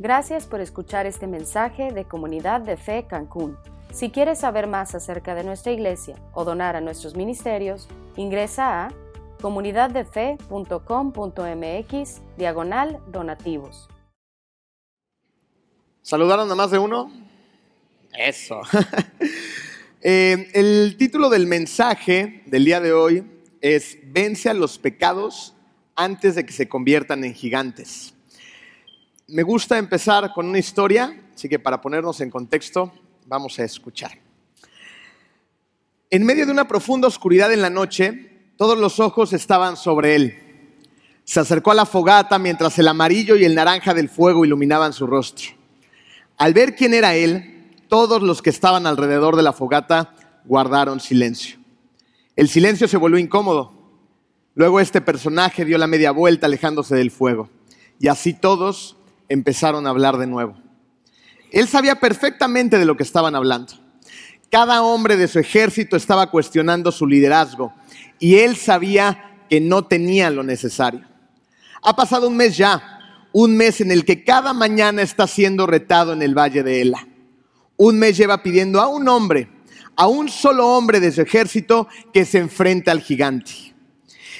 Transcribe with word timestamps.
Gracias 0.00 0.46
por 0.46 0.60
escuchar 0.60 1.06
este 1.06 1.26
mensaje 1.26 1.90
de 1.90 2.04
Comunidad 2.04 2.60
de 2.60 2.76
Fe 2.76 3.06
Cancún. 3.08 3.58
Si 3.92 4.10
quieres 4.10 4.38
saber 4.38 4.68
más 4.68 4.94
acerca 4.94 5.34
de 5.34 5.42
nuestra 5.42 5.72
iglesia 5.72 6.14
o 6.34 6.44
donar 6.44 6.76
a 6.76 6.80
nuestros 6.80 7.16
ministerios, 7.16 7.88
ingresa 8.14 8.84
a 8.84 8.94
comunidaddefe.com.mx 9.40 12.22
diagonal 12.36 13.00
donativos. 13.08 13.88
¿Saludaron 16.02 16.48
a 16.52 16.54
más 16.54 16.70
de 16.70 16.78
uno? 16.78 17.10
Eso. 18.16 18.60
Eh, 20.00 20.48
el 20.54 20.94
título 20.96 21.28
del 21.28 21.48
mensaje 21.48 22.44
del 22.46 22.64
día 22.64 22.80
de 22.80 22.92
hoy 22.92 23.24
es 23.60 23.98
Vence 24.04 24.48
a 24.48 24.54
los 24.54 24.78
pecados 24.78 25.56
antes 25.96 26.36
de 26.36 26.46
que 26.46 26.52
se 26.52 26.68
conviertan 26.68 27.24
en 27.24 27.34
gigantes. 27.34 28.14
Me 29.30 29.42
gusta 29.42 29.76
empezar 29.76 30.32
con 30.32 30.46
una 30.46 30.58
historia, 30.58 31.14
así 31.34 31.50
que 31.50 31.58
para 31.58 31.82
ponernos 31.82 32.18
en 32.22 32.30
contexto, 32.30 32.90
vamos 33.26 33.58
a 33.58 33.64
escuchar. 33.64 34.12
En 36.08 36.24
medio 36.24 36.46
de 36.46 36.52
una 36.52 36.66
profunda 36.66 37.08
oscuridad 37.08 37.52
en 37.52 37.60
la 37.60 37.68
noche, 37.68 38.52
todos 38.56 38.78
los 38.78 39.00
ojos 39.00 39.34
estaban 39.34 39.76
sobre 39.76 40.14
él. 40.14 40.38
Se 41.24 41.40
acercó 41.40 41.72
a 41.72 41.74
la 41.74 41.84
fogata 41.84 42.38
mientras 42.38 42.78
el 42.78 42.88
amarillo 42.88 43.36
y 43.36 43.44
el 43.44 43.54
naranja 43.54 43.92
del 43.92 44.08
fuego 44.08 44.46
iluminaban 44.46 44.94
su 44.94 45.06
rostro. 45.06 45.50
Al 46.38 46.54
ver 46.54 46.74
quién 46.74 46.94
era 46.94 47.14
él, 47.14 47.74
todos 47.88 48.22
los 48.22 48.40
que 48.40 48.48
estaban 48.48 48.86
alrededor 48.86 49.36
de 49.36 49.42
la 49.42 49.52
fogata 49.52 50.14
guardaron 50.46 51.00
silencio. 51.00 51.58
El 52.34 52.48
silencio 52.48 52.88
se 52.88 52.96
volvió 52.96 53.18
incómodo. 53.18 53.74
Luego 54.54 54.80
este 54.80 55.02
personaje 55.02 55.66
dio 55.66 55.76
la 55.76 55.86
media 55.86 56.12
vuelta 56.12 56.46
alejándose 56.46 56.94
del 56.94 57.10
fuego. 57.10 57.50
Y 58.00 58.08
así 58.08 58.32
todos 58.32 58.97
empezaron 59.28 59.86
a 59.86 59.90
hablar 59.90 60.16
de 60.18 60.26
nuevo. 60.26 60.56
Él 61.50 61.68
sabía 61.68 61.96
perfectamente 61.96 62.78
de 62.78 62.84
lo 62.84 62.96
que 62.96 63.02
estaban 63.02 63.34
hablando. 63.34 63.74
Cada 64.50 64.82
hombre 64.82 65.16
de 65.16 65.28
su 65.28 65.38
ejército 65.38 65.96
estaba 65.96 66.30
cuestionando 66.30 66.92
su 66.92 67.06
liderazgo 67.06 67.74
y 68.18 68.36
él 68.36 68.56
sabía 68.56 69.44
que 69.48 69.60
no 69.60 69.86
tenía 69.86 70.30
lo 70.30 70.42
necesario. 70.42 71.06
Ha 71.82 71.94
pasado 71.96 72.28
un 72.28 72.36
mes 72.36 72.56
ya, 72.56 73.26
un 73.32 73.56
mes 73.56 73.80
en 73.80 73.90
el 73.90 74.04
que 74.04 74.24
cada 74.24 74.52
mañana 74.52 75.02
está 75.02 75.26
siendo 75.26 75.66
retado 75.66 76.12
en 76.12 76.22
el 76.22 76.36
valle 76.36 76.62
de 76.62 76.80
Ela 76.82 77.08
un 77.78 77.98
mes 77.98 78.16
lleva 78.16 78.42
pidiendo 78.42 78.80
a 78.80 78.88
un 78.88 79.08
hombre, 79.08 79.48
a 79.96 80.08
un 80.08 80.28
solo 80.28 80.66
hombre 80.76 81.00
de 81.00 81.12
su 81.12 81.22
ejército 81.22 81.88
que 82.12 82.26
se 82.26 82.38
enfrenta 82.38 82.90
al 82.90 83.00
gigante. 83.00 83.52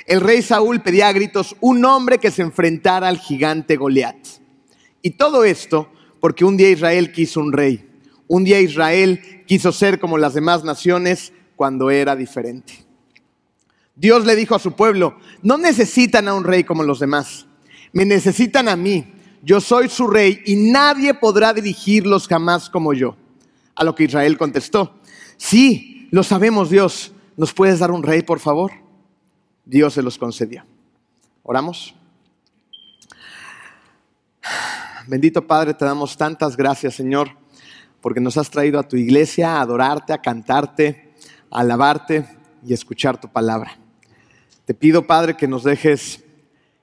El 0.06 0.20
rey 0.20 0.42
Saúl 0.42 0.82
pedía 0.82 1.08
a 1.08 1.12
gritos 1.12 1.56
un 1.60 1.84
hombre 1.84 2.18
que 2.18 2.30
se 2.30 2.42
enfrentara 2.42 3.08
al 3.08 3.18
gigante 3.18 3.76
Goliat. 3.76 4.16
Y 5.02 5.10
todo 5.12 5.44
esto 5.44 5.88
porque 6.20 6.44
un 6.44 6.56
día 6.56 6.70
Israel 6.70 7.12
quiso 7.12 7.40
un 7.40 7.52
rey. 7.52 7.88
Un 8.26 8.44
día 8.44 8.60
Israel 8.60 9.44
quiso 9.46 9.72
ser 9.72 9.98
como 9.98 10.18
las 10.18 10.34
demás 10.34 10.64
naciones 10.64 11.32
cuando 11.56 11.90
era 11.90 12.14
diferente. 12.14 12.84
Dios 13.96 14.24
le 14.24 14.36
dijo 14.36 14.54
a 14.54 14.60
su 14.60 14.72
pueblo, 14.72 15.18
no 15.42 15.58
necesitan 15.58 16.28
a 16.28 16.34
un 16.34 16.44
rey 16.44 16.62
como 16.62 16.84
los 16.84 17.00
demás, 17.00 17.46
me 17.92 18.04
necesitan 18.04 18.68
a 18.68 18.76
mí. 18.76 19.12
Yo 19.42 19.60
soy 19.60 19.88
su 19.88 20.06
rey 20.06 20.40
y 20.46 20.70
nadie 20.70 21.14
podrá 21.14 21.52
dirigirlos 21.52 22.28
jamás 22.28 22.70
como 22.70 22.92
yo. 22.92 23.16
A 23.74 23.84
lo 23.84 23.94
que 23.94 24.04
Israel 24.04 24.36
contestó, 24.36 24.94
sí, 25.36 26.08
lo 26.10 26.22
sabemos 26.22 26.70
Dios, 26.70 27.12
¿nos 27.36 27.52
puedes 27.52 27.78
dar 27.78 27.90
un 27.90 28.02
rey, 28.02 28.22
por 28.22 28.40
favor? 28.40 28.72
Dios 29.64 29.94
se 29.94 30.02
los 30.02 30.18
concedió. 30.18 30.64
Oramos. 31.42 31.94
Bendito 35.08 35.46
Padre, 35.46 35.72
te 35.72 35.86
damos 35.86 36.18
tantas 36.18 36.54
gracias, 36.54 36.94
Señor, 36.94 37.30
porque 38.02 38.20
nos 38.20 38.36
has 38.36 38.50
traído 38.50 38.78
a 38.78 38.86
tu 38.86 38.98
iglesia 38.98 39.56
a 39.56 39.62
adorarte, 39.62 40.12
a 40.12 40.20
cantarte, 40.20 41.14
a 41.50 41.60
alabarte 41.60 42.26
y 42.62 42.72
a 42.72 42.74
escuchar 42.74 43.18
tu 43.18 43.26
palabra. 43.26 43.78
Te 44.66 44.74
pido, 44.74 45.06
Padre, 45.06 45.34
que 45.34 45.48
nos 45.48 45.64
dejes 45.64 46.22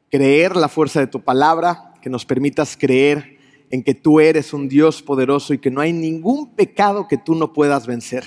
creer 0.10 0.56
la 0.56 0.70
fuerza 0.70 1.02
de 1.02 1.06
tu 1.06 1.24
palabra, 1.24 1.94
que 2.02 2.10
nos 2.10 2.26
permitas 2.26 2.76
creer 2.76 3.38
en 3.70 3.84
que 3.84 3.94
tú 3.94 4.20
eres 4.20 4.54
un 4.54 4.68
Dios 4.70 5.04
poderoso 5.04 5.54
y 5.54 5.60
que 5.60 5.70
no 5.70 5.82
hay 5.82 5.94
ningún 5.94 6.56
pecado 6.56 7.08
que 7.08 7.20
tú 7.20 7.36
no 7.36 7.54
puedas 7.54 7.86
vencer, 7.86 8.26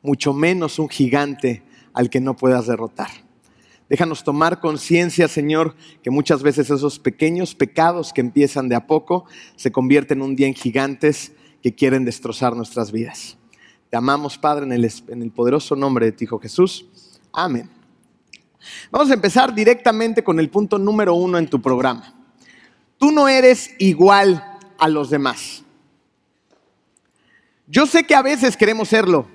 mucho 0.00 0.32
menos 0.32 0.78
un 0.78 0.88
gigante 0.88 1.62
al 1.92 2.08
que 2.08 2.20
no 2.20 2.36
puedas 2.36 2.68
derrotar. 2.68 3.25
Déjanos 3.88 4.24
tomar 4.24 4.60
conciencia, 4.60 5.28
Señor, 5.28 5.76
que 6.02 6.10
muchas 6.10 6.42
veces 6.42 6.70
esos 6.70 6.98
pequeños 6.98 7.54
pecados 7.54 8.12
que 8.12 8.20
empiezan 8.20 8.68
de 8.68 8.74
a 8.74 8.86
poco 8.86 9.26
se 9.54 9.70
convierten 9.70 10.22
un 10.22 10.34
día 10.34 10.48
en 10.48 10.54
gigantes 10.54 11.32
que 11.62 11.74
quieren 11.74 12.04
destrozar 12.04 12.56
nuestras 12.56 12.90
vidas. 12.90 13.36
Te 13.90 13.96
amamos, 13.96 14.38
Padre, 14.38 14.66
en 14.66 15.22
el, 15.22 15.30
poderoso 15.30 15.76
nombre 15.76 16.06
de 16.06 16.12
ti, 16.12 16.24
Hijo 16.24 16.40
Jesús. 16.40 16.86
Amén. 17.32 17.70
Vamos 18.90 19.10
a 19.10 19.14
empezar 19.14 19.54
directamente 19.54 20.24
con 20.24 20.40
el 20.40 20.50
punto 20.50 20.78
número 20.78 21.14
uno 21.14 21.38
en 21.38 21.48
tu 21.48 21.62
programa. 21.62 22.12
Tú 22.98 23.12
no 23.12 23.28
eres 23.28 23.70
igual 23.78 24.44
a 24.78 24.88
los 24.88 25.10
demás. 25.10 25.62
Yo 27.68 27.86
sé 27.86 28.04
que 28.04 28.14
a 28.16 28.22
veces 28.22 28.56
queremos 28.56 28.88
serlo. 28.88 29.28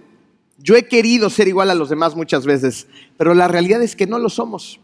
Yo 0.63 0.75
he 0.75 0.87
querido 0.87 1.29
ser 1.29 1.47
igual 1.47 1.69
a 1.69 1.75
los 1.75 1.89
demás 1.89 2.15
muchas 2.15 2.45
veces, 2.45 2.87
pero 3.17 3.33
la 3.33 3.47
realidad 3.47 3.81
es 3.81 3.95
que 3.95 4.07
no 4.07 4.19
lo 4.19 4.29
somos. 4.29 4.79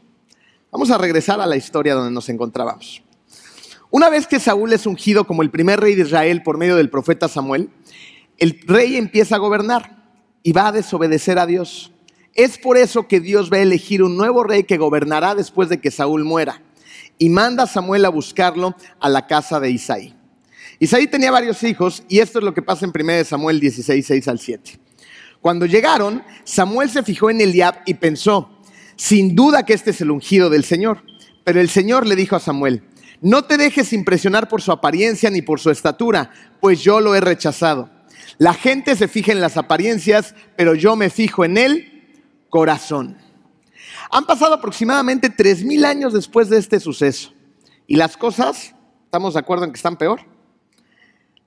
Vamos 0.72 0.90
a 0.92 0.98
regresar 0.98 1.40
a 1.40 1.46
la 1.46 1.56
historia 1.56 1.94
donde 1.94 2.12
nos 2.12 2.30
encontrábamos. 2.30 3.04
Una 3.90 4.10
vez 4.10 4.28
que 4.28 4.40
Saúl 4.40 4.74
es 4.74 4.86
ungido 4.86 5.26
como 5.26 5.44
el 5.44 5.50
primer 5.50 5.80
rey 5.80 5.96
de 5.96 6.02
Israel 6.04 6.44
por 6.44 6.58
medio 6.58 6.76
del 6.76 6.90
profeta 6.90 7.28
Samuel, 7.28 7.70
el 8.38 8.60
rey 8.66 8.98
empieza 8.98 9.36
a 9.36 9.40
gobernar 9.40 10.04
y 10.44 10.52
va 10.52 10.68
a 10.68 10.72
desobedecer 10.72 11.40
a 11.40 11.46
Dios. 11.46 11.92
Es 12.34 12.58
por 12.58 12.78
eso 12.78 13.08
que 13.08 13.20
Dios 13.20 13.52
va 13.52 13.58
a 13.58 13.62
elegir 13.62 14.04
un 14.04 14.18
nuevo 14.18 14.44
rey 14.44 14.64
que 14.64 14.78
gobernará 14.78 15.36
después 15.36 15.70
de 15.70 15.80
que 15.80 15.92
Saúl 15.92 16.24
muera 16.24 16.62
y 17.18 17.30
manda 17.30 17.64
a 17.64 17.68
Samuel 17.68 18.06
a 18.06 18.10
buscarlo 18.10 18.76
a 19.00 19.10
la 19.10 19.26
casa 19.26 19.60
de 19.60 19.72
Isaí. 19.72 20.14
Isaí 20.80 21.08
tenía 21.08 21.32
varios 21.32 21.64
hijos 21.64 22.04
y 22.08 22.20
esto 22.20 22.40
es 22.40 22.46
lo 22.46 22.54
que 22.54 22.62
pasa 22.62 22.86
en 22.86 22.92
1 22.94 23.24
Samuel 23.24 23.60
16, 23.60 24.06
6 24.06 24.28
al 24.28 24.40
7. 24.40 24.87
Cuando 25.42 25.66
llegaron, 25.66 26.24
Samuel 26.44 26.90
se 26.90 27.04
fijó 27.04 27.30
en 27.30 27.42
Eliab 27.42 27.76
y 27.86 27.96
pensó, 27.96 28.50
sin 28.96 29.36
duda 29.36 29.64
que 29.64 29.74
este 29.74 29.92
es 29.92 30.02
el 30.02 30.12
ungido 30.12 30.50
del 30.50 30.64
Señor. 30.64 31.04
Pero 31.44 31.62
el 31.62 31.70
Señor 31.70 32.06
le 32.06 32.16
dijo 32.16 32.36
a 32.36 32.40
Samuel, 32.40 32.84
no 33.22 33.44
te 33.46 33.58
dejes 33.58 33.94
impresionar 33.94 34.48
por 34.48 34.62
su 34.62 34.72
apariencia 34.72 35.30
ni 35.30 35.42
por 35.42 35.60
su 35.60 35.70
estatura, 35.70 36.32
pues 36.60 36.82
yo 36.82 37.00
lo 37.00 37.16
he 37.16 37.22
rechazado. 37.22 37.90
La 38.38 38.54
gente 38.54 38.96
se 38.96 39.08
fija 39.08 39.32
en 39.32 39.42
las 39.42 39.58
apariencias, 39.58 40.36
pero 40.56 40.76
yo 40.76 40.96
me 40.96 41.10
fijo 41.10 41.46
en 41.46 41.58
el 41.58 42.20
corazón. 42.50 43.18
Han 44.12 44.26
pasado 44.26 44.56
aproximadamente 44.56 45.30
tres 45.30 45.64
mil 45.64 45.86
años 45.86 46.14
después 46.14 46.50
de 46.50 46.58
este 46.58 46.80
suceso 46.80 47.34
y 47.88 47.96
las 47.96 48.18
cosas, 48.18 48.76
¿estamos 49.06 49.34
de 49.34 49.40
acuerdo 49.40 49.66
en 49.66 49.72
que 49.72 49.78
están 49.78 49.98
peor? 49.98 50.22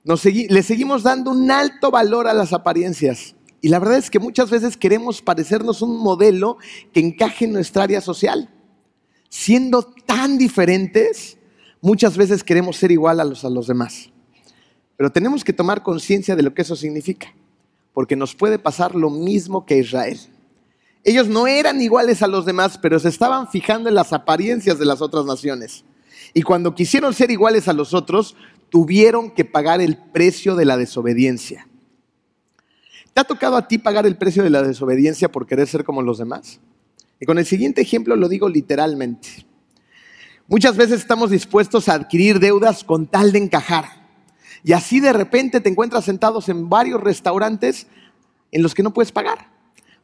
le 0.02 0.62
seguimos 0.62 1.02
dando 1.02 1.30
un 1.30 1.50
alto 1.50 1.90
valor 1.90 2.26
a 2.26 2.32
las 2.32 2.54
apariencias. 2.54 3.34
Y 3.60 3.68
la 3.68 3.78
verdad 3.78 3.98
es 3.98 4.10
que 4.10 4.18
muchas 4.18 4.50
veces 4.50 4.76
queremos 4.76 5.20
parecernos 5.20 5.82
un 5.82 5.98
modelo 5.98 6.56
que 6.92 7.00
encaje 7.00 7.44
en 7.44 7.52
nuestra 7.52 7.84
área 7.84 8.00
social. 8.00 8.48
Siendo 9.28 9.82
tan 9.82 10.38
diferentes, 10.38 11.36
muchas 11.80 12.16
veces 12.16 12.42
queremos 12.42 12.76
ser 12.76 12.90
igual 12.90 13.20
a 13.20 13.24
los, 13.24 13.44
a 13.44 13.50
los 13.50 13.66
demás. 13.66 14.10
Pero 14.96 15.10
tenemos 15.10 15.44
que 15.44 15.52
tomar 15.52 15.82
conciencia 15.82 16.36
de 16.36 16.42
lo 16.42 16.54
que 16.54 16.62
eso 16.62 16.76
significa, 16.76 17.34
porque 17.92 18.16
nos 18.16 18.34
puede 18.34 18.58
pasar 18.58 18.94
lo 18.94 19.10
mismo 19.10 19.64
que 19.66 19.78
Israel. 19.78 20.18
Ellos 21.04 21.28
no 21.28 21.46
eran 21.46 21.80
iguales 21.80 22.22
a 22.22 22.26
los 22.26 22.44
demás, 22.44 22.78
pero 22.78 22.98
se 22.98 23.08
estaban 23.08 23.48
fijando 23.48 23.88
en 23.88 23.94
las 23.94 24.12
apariencias 24.12 24.78
de 24.78 24.84
las 24.84 25.00
otras 25.00 25.24
naciones. 25.24 25.84
Y 26.34 26.42
cuando 26.42 26.74
quisieron 26.74 27.14
ser 27.14 27.30
iguales 27.30 27.68
a 27.68 27.72
los 27.72 27.94
otros, 27.94 28.36
tuvieron 28.68 29.30
que 29.30 29.44
pagar 29.44 29.80
el 29.80 29.96
precio 29.96 30.54
de 30.56 30.66
la 30.66 30.76
desobediencia. 30.76 31.66
¿Te 33.12 33.20
ha 33.20 33.24
tocado 33.24 33.56
a 33.56 33.66
ti 33.66 33.78
pagar 33.78 34.06
el 34.06 34.16
precio 34.16 34.42
de 34.42 34.50
la 34.50 34.62
desobediencia 34.62 35.30
por 35.30 35.46
querer 35.46 35.66
ser 35.66 35.84
como 35.84 36.02
los 36.02 36.18
demás? 36.18 36.60
Y 37.20 37.26
con 37.26 37.38
el 37.38 37.46
siguiente 37.46 37.82
ejemplo 37.82 38.16
lo 38.16 38.28
digo 38.28 38.48
literalmente. 38.48 39.46
Muchas 40.46 40.76
veces 40.76 41.00
estamos 41.00 41.30
dispuestos 41.30 41.88
a 41.88 41.94
adquirir 41.94 42.40
deudas 42.40 42.82
con 42.82 43.06
tal 43.06 43.32
de 43.32 43.38
encajar. 43.38 43.84
Y 44.64 44.72
así 44.72 45.00
de 45.00 45.12
repente 45.12 45.60
te 45.60 45.68
encuentras 45.68 46.04
sentados 46.04 46.48
en 46.48 46.68
varios 46.68 47.00
restaurantes 47.00 47.86
en 48.50 48.62
los 48.62 48.74
que 48.74 48.82
no 48.82 48.92
puedes 48.92 49.12
pagar. 49.12 49.48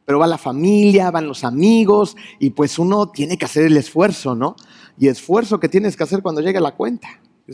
Pero 0.05 0.19
va 0.19 0.27
la 0.27 0.37
familia, 0.37 1.11
van 1.11 1.27
los 1.27 1.43
amigos 1.43 2.15
y 2.39 2.51
pues 2.51 2.79
uno 2.79 3.09
tiene 3.09 3.37
que 3.37 3.45
hacer 3.45 3.65
el 3.65 3.75
esfuerzo, 3.75 4.35
¿no? 4.35 4.55
Y 4.97 5.07
esfuerzo 5.09 5.59
que 5.59 5.67
tienes 5.67 5.97
que 5.97 6.03
hacer 6.03 6.21
cuando 6.21 6.41
llega 6.41 6.61
la 6.61 6.75
cuenta. 6.75 7.09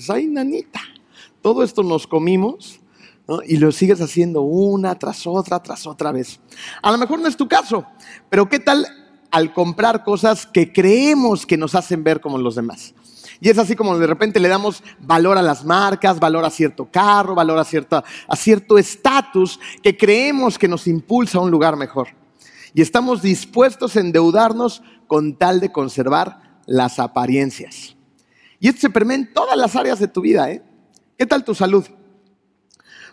Ay, 0.09 0.27
nanita, 0.27 0.81
todo 1.41 1.63
esto 1.63 1.83
nos 1.83 2.05
comimos 2.05 2.79
y 3.45 3.57
lo 3.57 3.71
sigues 3.71 4.01
haciendo 4.01 4.41
una 4.41 4.95
tras 4.95 5.25
otra, 5.25 5.61
tras 5.61 5.87
otra 5.87 6.11
vez. 6.11 6.39
A 6.81 6.91
lo 6.91 6.97
mejor 6.97 7.19
no 7.19 7.27
es 7.27 7.37
tu 7.37 7.47
caso, 7.47 7.85
pero 8.29 8.49
¿qué 8.49 8.59
tal 8.59 8.85
al 9.31 9.53
comprar 9.53 10.03
cosas 10.03 10.45
que 10.45 10.71
creemos 10.71 11.45
que 11.45 11.57
nos 11.57 11.75
hacen 11.75 12.03
ver 12.03 12.19
como 12.21 12.37
los 12.37 12.55
demás? 12.55 12.93
Y 13.39 13.49
es 13.49 13.57
así 13.57 13.75
como 13.75 13.97
de 13.97 14.07
repente 14.07 14.39
le 14.39 14.47
damos 14.47 14.83
valor 14.99 15.37
a 15.37 15.41
las 15.41 15.65
marcas, 15.65 16.19
valor 16.19 16.45
a 16.45 16.49
cierto 16.49 16.89
carro, 16.89 17.35
valor 17.35 17.59
a, 17.59 17.65
cierta, 17.65 18.03
a 18.27 18.35
cierto 18.35 18.77
estatus 18.77 19.59
que 19.81 19.97
creemos 19.97 20.57
que 20.57 20.67
nos 20.67 20.87
impulsa 20.87 21.37
a 21.37 21.41
un 21.41 21.51
lugar 21.51 21.75
mejor. 21.75 22.09
Y 22.73 22.81
estamos 22.81 23.21
dispuestos 23.21 23.95
a 23.95 23.99
endeudarnos 23.99 24.81
con 25.07 25.37
tal 25.37 25.59
de 25.59 25.71
conservar 25.71 26.61
las 26.65 26.99
apariencias. 26.99 27.95
Y 28.59 28.69
esto 28.69 28.81
se 28.81 28.89
permite 28.89 29.21
en 29.21 29.33
todas 29.33 29.57
las 29.57 29.75
áreas 29.75 29.99
de 29.99 30.07
tu 30.07 30.21
vida. 30.21 30.49
¿eh? 30.49 30.63
¿Qué 31.17 31.25
tal 31.25 31.43
tu 31.43 31.53
salud? 31.53 31.85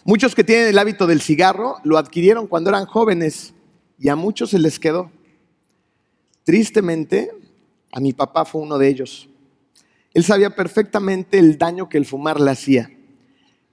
Muchos 0.04 0.34
que 0.34 0.44
tienen 0.44 0.68
el 0.68 0.78
hábito 0.78 1.06
del 1.06 1.20
cigarro 1.20 1.76
lo 1.84 1.98
adquirieron 1.98 2.46
cuando 2.46 2.70
eran 2.70 2.86
jóvenes 2.86 3.52
y 3.98 4.08
a 4.08 4.16
muchos 4.16 4.50
se 4.50 4.58
les 4.58 4.78
quedó. 4.78 5.10
Tristemente, 6.44 7.30
a 7.92 8.00
mi 8.00 8.12
papá 8.12 8.44
fue 8.44 8.62
uno 8.62 8.78
de 8.78 8.88
ellos. 8.88 9.28
Él 10.14 10.24
sabía 10.24 10.50
perfectamente 10.56 11.38
el 11.38 11.58
daño 11.58 11.88
que 11.88 11.98
el 11.98 12.06
fumar 12.06 12.40
le 12.40 12.50
hacía. 12.50 12.90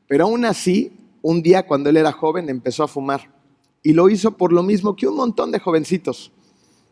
Pero 0.07 0.25
aún 0.25 0.45
así, 0.45 0.91
un 1.21 1.41
día 1.41 1.65
cuando 1.65 1.89
él 1.89 1.97
era 1.97 2.11
joven 2.11 2.49
empezó 2.49 2.83
a 2.83 2.87
fumar. 2.87 3.33
Y 3.81 3.93
lo 3.93 4.09
hizo 4.09 4.31
por 4.31 4.51
lo 4.51 4.63
mismo 4.63 4.95
que 4.95 5.07
un 5.07 5.15
montón 5.15 5.51
de 5.51 5.59
jovencitos. 5.59 6.31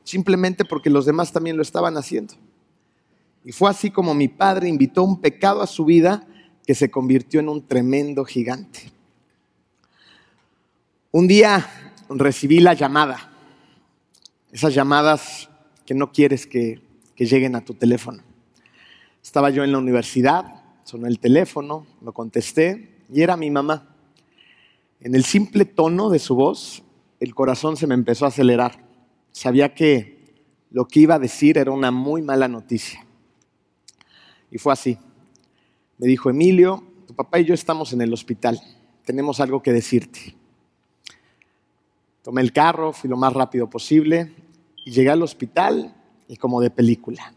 Simplemente 0.04 0.64
porque 0.64 0.90
los 0.90 1.06
demás 1.06 1.34
también 1.34 1.58
lo 1.58 1.62
estaban 1.62 1.98
haciendo. 1.98 2.36
Y 3.44 3.52
fue 3.52 3.70
así 3.70 3.92
como 3.92 4.14
mi 4.14 4.30
padre 4.30 4.70
invitó 4.70 5.04
un 5.04 5.20
pecado 5.20 5.62
a 5.62 5.68
su 5.68 5.84
vida 5.86 6.26
que 6.66 6.74
se 6.74 6.90
convirtió 6.90 7.42
en 7.42 7.50
un 7.50 7.68
tremendo 7.68 8.24
gigante. 8.24 8.94
Un 11.17 11.27
día 11.27 11.65
recibí 12.09 12.59
la 12.59 12.73
llamada, 12.73 13.31
esas 14.51 14.73
llamadas 14.73 15.50
que 15.85 15.94
no 15.94 16.12
quieres 16.12 16.45
que, 16.45 16.81
lleguen 17.15 17.56
a 17.56 17.63
tu 17.63 17.73
teléfono. 17.73 18.21
Estaba 19.23 19.50
yo 19.50 19.63
en 19.63 19.71
la 19.71 19.77
universidad, 19.77 20.44
sonó 20.83 21.07
el 21.07 21.19
teléfono, 21.19 21.88
lo 22.01 22.12
contesté 22.12 23.06
y 23.09 23.21
era 23.21 23.38
mi 23.38 23.50
mamá. 23.50 23.95
En 25.00 25.15
el 25.15 25.23
simple 25.23 25.63
tono 25.63 26.09
de 26.09 26.19
su 26.19 26.35
voz, 26.35 26.83
el 27.21 27.33
corazón 27.33 27.77
se 27.77 27.88
me 27.88 27.94
empezó 27.94 28.25
a 28.25 28.27
acelerar. 28.27 28.85
Sabía 29.31 29.73
que 29.73 30.35
lo 30.69 30.85
que 30.85 31.00
iba 31.00 31.15
a 31.15 31.19
decir 31.19 31.57
era 31.57 31.71
una 31.71 31.91
muy 31.91 32.23
mala 32.23 32.50
noticia. 32.50 33.06
Y 34.51 34.57
fue 34.57 34.73
así. 34.73 34.97
Me 35.97 36.07
dijo, 36.07 36.29
Emilio, 36.29 36.83
tu 37.07 37.15
papá 37.15 37.39
y 37.39 37.45
yo 37.45 37.53
estamos 37.53 37.94
en 37.94 38.01
el 38.01 38.12
hospital. 38.12 38.59
Tenemos 39.06 39.39
algo 39.39 39.63
que 39.63 39.71
decirte. 39.71 40.35
Tomé 42.25 42.42
el 42.42 42.51
carro, 42.51 42.92
fui 42.92 43.07
lo 43.07 43.18
más 43.18 43.31
rápido 43.33 43.69
posible 43.69 44.33
y 44.83 44.89
llegué 44.89 45.12
al 45.12 45.22
hospital 45.22 45.95
y 46.27 46.38
como 46.38 46.60
de 46.60 46.72
película. 46.72 47.36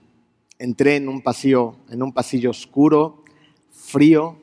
Entré 0.59 0.97
en 0.97 1.11
un 1.11 1.21
pasillo, 1.21 1.77
en 1.91 2.03
un 2.03 2.11
pasillo 2.11 2.49
oscuro, 2.49 3.23
frío, 3.71 4.39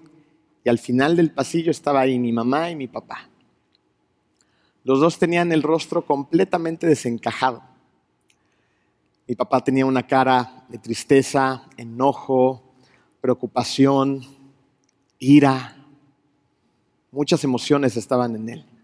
y 0.63 0.69
al 0.69 0.77
final 0.77 1.15
del 1.15 1.31
pasillo 1.31 1.71
estaba 1.71 2.01
ahí 2.01 2.19
mi 2.19 2.31
mamá 2.31 2.69
y 2.69 2.75
mi 2.75 2.88
papá. 2.88 3.27
Los 4.83 5.00
dos 5.00 5.18
tenían 5.18 5.51
el 5.51 5.63
rostro 5.63 6.06
completamente 6.06 6.86
desencajado. 6.86 7.63
Mi 9.27 9.33
papá 9.33 9.63
tenía 9.63 9.88
una 9.88 10.06
cara 10.06 10.68
de 10.69 10.77
tristeza, 10.77 11.68
enojo, 11.75 12.75
preocupación, 13.19 14.21
ira. 15.18 15.75
Muchas 17.12 17.44
emociones 17.44 17.97
estaban 17.97 18.36
en 18.36 18.50
él 18.50 18.75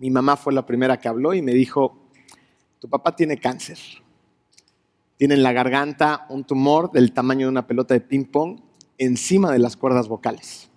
mi 0.00 0.10
mamá 0.10 0.38
fue 0.38 0.54
la 0.54 0.64
primera 0.64 0.98
que 0.98 1.08
habló 1.08 1.34
y 1.34 1.42
me 1.42 1.52
dijo, 1.52 1.94
tu 2.78 2.88
papá 2.88 3.14
tiene 3.14 3.36
cáncer. 3.36 3.78
Tiene 5.18 5.34
en 5.34 5.42
la 5.42 5.52
garganta 5.52 6.24
un 6.30 6.44
tumor 6.44 6.90
del 6.90 7.12
tamaño 7.12 7.46
de 7.46 7.50
una 7.50 7.66
pelota 7.66 7.92
de 7.92 8.00
ping-pong 8.00 8.60
encima 8.96 9.52
de 9.52 9.58
las 9.58 9.76
cuerdas 9.76 10.08
vocales. 10.08 10.70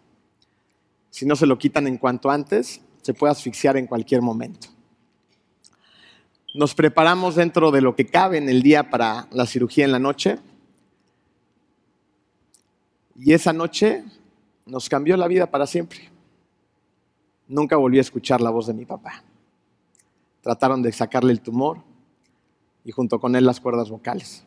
Si 1.09 1.25
no 1.25 1.37
se 1.37 1.45
lo 1.45 1.57
quitan 1.57 1.87
en 1.87 1.97
cuanto 1.97 2.29
antes, 2.29 2.81
se 3.01 3.13
puede 3.13 3.31
asfixiar 3.31 3.77
en 3.77 3.87
cualquier 3.87 4.21
momento. 4.21 4.67
Nos 6.53 6.75
preparamos 6.75 7.35
dentro 7.35 7.71
de 7.71 7.79
lo 7.79 7.95
que 7.95 8.05
cabe 8.05 8.37
en 8.37 8.49
el 8.49 8.61
día 8.61 8.89
para 8.89 9.29
la 9.31 9.45
cirugía 9.45 9.85
en 9.85 9.93
la 9.93 9.99
noche. 9.99 10.37
Y 13.15 13.31
esa 13.31 13.53
noche 13.53 14.03
nos 14.65 14.89
cambió 14.89 15.15
la 15.15 15.29
vida 15.29 15.49
para 15.49 15.65
siempre 15.65 16.12
nunca 17.53 17.77
volví 17.77 18.00
a 18.00 18.01
escuchar 18.01 18.41
la 18.41 18.50
voz 18.50 18.67
de 18.67 18.73
mi 18.73 18.85
papá. 18.85 19.23
Trataron 20.41 20.81
de 20.81 20.91
sacarle 20.91 21.31
el 21.31 21.41
tumor 21.41 21.83
y 22.83 22.91
junto 22.91 23.19
con 23.19 23.35
él 23.35 23.45
las 23.45 23.59
cuerdas 23.59 23.89
vocales. 23.89 24.44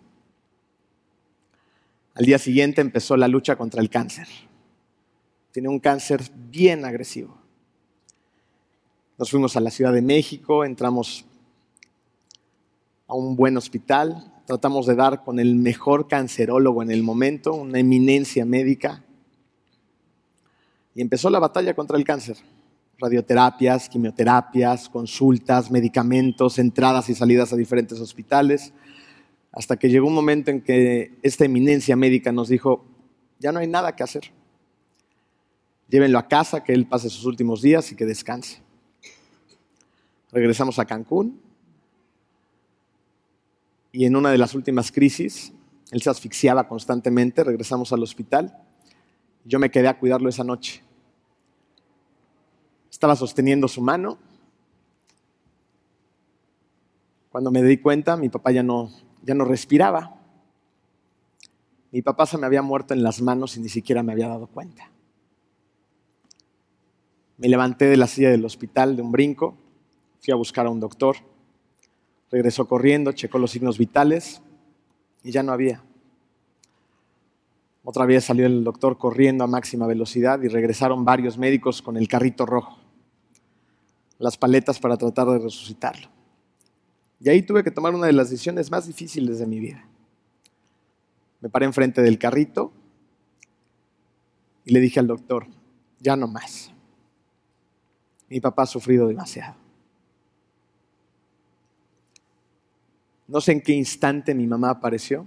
Al 2.14 2.26
día 2.26 2.38
siguiente 2.38 2.80
empezó 2.80 3.16
la 3.16 3.28
lucha 3.28 3.56
contra 3.56 3.80
el 3.80 3.88
cáncer. 3.88 4.26
Tiene 5.52 5.68
un 5.68 5.78
cáncer 5.78 6.22
bien 6.50 6.84
agresivo. 6.84 7.38
Nos 9.18 9.30
fuimos 9.30 9.56
a 9.56 9.60
la 9.60 9.70
Ciudad 9.70 9.92
de 9.92 10.02
México, 10.02 10.64
entramos 10.64 11.24
a 13.06 13.14
un 13.14 13.36
buen 13.36 13.56
hospital, 13.56 14.42
tratamos 14.46 14.86
de 14.86 14.96
dar 14.96 15.22
con 15.24 15.38
el 15.38 15.54
mejor 15.54 16.08
cancerólogo 16.08 16.82
en 16.82 16.90
el 16.90 17.02
momento, 17.02 17.54
una 17.54 17.78
eminencia 17.78 18.44
médica, 18.44 19.04
y 20.94 21.00
empezó 21.00 21.30
la 21.30 21.38
batalla 21.38 21.74
contra 21.74 21.96
el 21.96 22.04
cáncer 22.04 22.36
radioterapias, 22.98 23.88
quimioterapias, 23.88 24.88
consultas, 24.88 25.70
medicamentos, 25.70 26.58
entradas 26.58 27.08
y 27.08 27.14
salidas 27.14 27.52
a 27.52 27.56
diferentes 27.56 28.00
hospitales, 28.00 28.72
hasta 29.52 29.76
que 29.76 29.88
llegó 29.88 30.06
un 30.08 30.14
momento 30.14 30.50
en 30.50 30.60
que 30.60 31.18
esta 31.22 31.44
eminencia 31.44 31.96
médica 31.96 32.32
nos 32.32 32.48
dijo, 32.48 32.84
ya 33.38 33.52
no 33.52 33.58
hay 33.58 33.66
nada 33.66 33.94
que 33.94 34.02
hacer. 34.02 34.32
Llévenlo 35.88 36.18
a 36.18 36.28
casa, 36.28 36.64
que 36.64 36.72
él 36.72 36.86
pase 36.86 37.10
sus 37.10 37.24
últimos 37.24 37.62
días 37.62 37.92
y 37.92 37.96
que 37.96 38.06
descanse. 38.06 38.60
Regresamos 40.32 40.78
a 40.78 40.84
Cancún 40.84 41.40
y 43.92 44.04
en 44.04 44.14
una 44.14 44.30
de 44.30 44.36
las 44.36 44.54
últimas 44.54 44.92
crisis, 44.92 45.54
él 45.90 46.02
se 46.02 46.10
asfixiaba 46.10 46.68
constantemente, 46.68 47.42
regresamos 47.44 47.94
al 47.94 48.02
hospital. 48.02 48.58
Yo 49.44 49.58
me 49.58 49.70
quedé 49.70 49.88
a 49.88 49.98
cuidarlo 49.98 50.28
esa 50.28 50.44
noche. 50.44 50.82
Estaba 52.96 53.14
sosteniendo 53.14 53.68
su 53.68 53.82
mano. 53.82 54.16
Cuando 57.28 57.50
me 57.50 57.62
di 57.62 57.76
cuenta, 57.76 58.16
mi 58.16 58.30
papá 58.30 58.52
ya 58.52 58.62
no, 58.62 58.90
ya 59.22 59.34
no 59.34 59.44
respiraba. 59.44 60.18
Mi 61.90 62.00
papá 62.00 62.24
se 62.24 62.38
me 62.38 62.46
había 62.46 62.62
muerto 62.62 62.94
en 62.94 63.02
las 63.02 63.20
manos 63.20 63.54
y 63.58 63.60
ni 63.60 63.68
siquiera 63.68 64.02
me 64.02 64.12
había 64.12 64.28
dado 64.28 64.46
cuenta. 64.46 64.90
Me 67.36 67.50
levanté 67.50 67.84
de 67.84 67.98
la 67.98 68.06
silla 68.06 68.30
del 68.30 68.46
hospital 68.46 68.96
de 68.96 69.02
un 69.02 69.12
brinco, 69.12 69.58
fui 70.22 70.32
a 70.32 70.36
buscar 70.36 70.64
a 70.64 70.70
un 70.70 70.80
doctor, 70.80 71.16
regresó 72.30 72.66
corriendo, 72.66 73.12
checó 73.12 73.36
los 73.36 73.50
signos 73.50 73.76
vitales 73.76 74.40
y 75.22 75.32
ya 75.32 75.42
no 75.42 75.52
había. 75.52 75.84
Otra 77.84 78.06
vez 78.06 78.24
salió 78.24 78.46
el 78.46 78.64
doctor 78.64 78.96
corriendo 78.96 79.44
a 79.44 79.48
máxima 79.48 79.86
velocidad 79.86 80.40
y 80.40 80.48
regresaron 80.48 81.04
varios 81.04 81.36
médicos 81.36 81.82
con 81.82 81.98
el 81.98 82.08
carrito 82.08 82.46
rojo 82.46 82.85
las 84.18 84.36
paletas 84.36 84.78
para 84.78 84.96
tratar 84.96 85.26
de 85.28 85.38
resucitarlo. 85.38 86.08
Y 87.20 87.28
ahí 87.28 87.42
tuve 87.42 87.64
que 87.64 87.70
tomar 87.70 87.94
una 87.94 88.06
de 88.06 88.12
las 88.12 88.30
decisiones 88.30 88.70
más 88.70 88.86
difíciles 88.86 89.38
de 89.38 89.46
mi 89.46 89.58
vida. 89.58 89.86
Me 91.40 91.48
paré 91.48 91.66
enfrente 91.66 92.02
del 92.02 92.18
carrito 92.18 92.72
y 94.64 94.72
le 94.72 94.80
dije 94.80 95.00
al 95.00 95.06
doctor, 95.06 95.46
ya 96.00 96.16
no 96.16 96.26
más. 96.26 96.72
Mi 98.28 98.40
papá 98.40 98.62
ha 98.62 98.66
sufrido 98.66 99.06
demasiado. 99.06 99.54
No 103.28 103.40
sé 103.40 103.52
en 103.52 103.60
qué 103.60 103.72
instante 103.72 104.34
mi 104.34 104.46
mamá 104.46 104.70
apareció. 104.70 105.26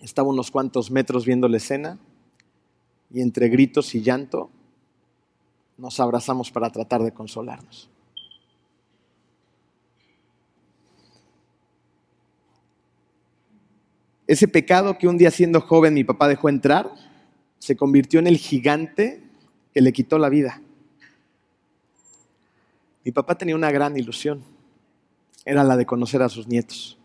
Estaba 0.00 0.28
unos 0.28 0.50
cuantos 0.50 0.90
metros 0.90 1.24
viendo 1.24 1.48
la 1.48 1.56
escena 1.56 1.98
y 3.10 3.20
entre 3.20 3.48
gritos 3.48 3.94
y 3.94 4.02
llanto 4.02 4.50
nos 5.82 5.98
abrazamos 5.98 6.48
para 6.52 6.70
tratar 6.70 7.02
de 7.02 7.12
consolarnos. 7.12 7.90
Ese 14.28 14.46
pecado 14.46 14.96
que 14.96 15.08
un 15.08 15.18
día 15.18 15.32
siendo 15.32 15.60
joven 15.60 15.92
mi 15.92 16.04
papá 16.04 16.28
dejó 16.28 16.48
entrar, 16.48 16.94
se 17.58 17.76
convirtió 17.76 18.20
en 18.20 18.28
el 18.28 18.36
gigante 18.38 19.24
que 19.74 19.80
le 19.80 19.92
quitó 19.92 20.18
la 20.18 20.28
vida. 20.28 20.62
Mi 23.04 23.10
papá 23.10 23.36
tenía 23.36 23.56
una 23.56 23.72
gran 23.72 23.98
ilusión, 23.98 24.44
era 25.44 25.64
la 25.64 25.76
de 25.76 25.84
conocer 25.84 26.22
a 26.22 26.28
sus 26.28 26.46
nietos. 26.46 26.96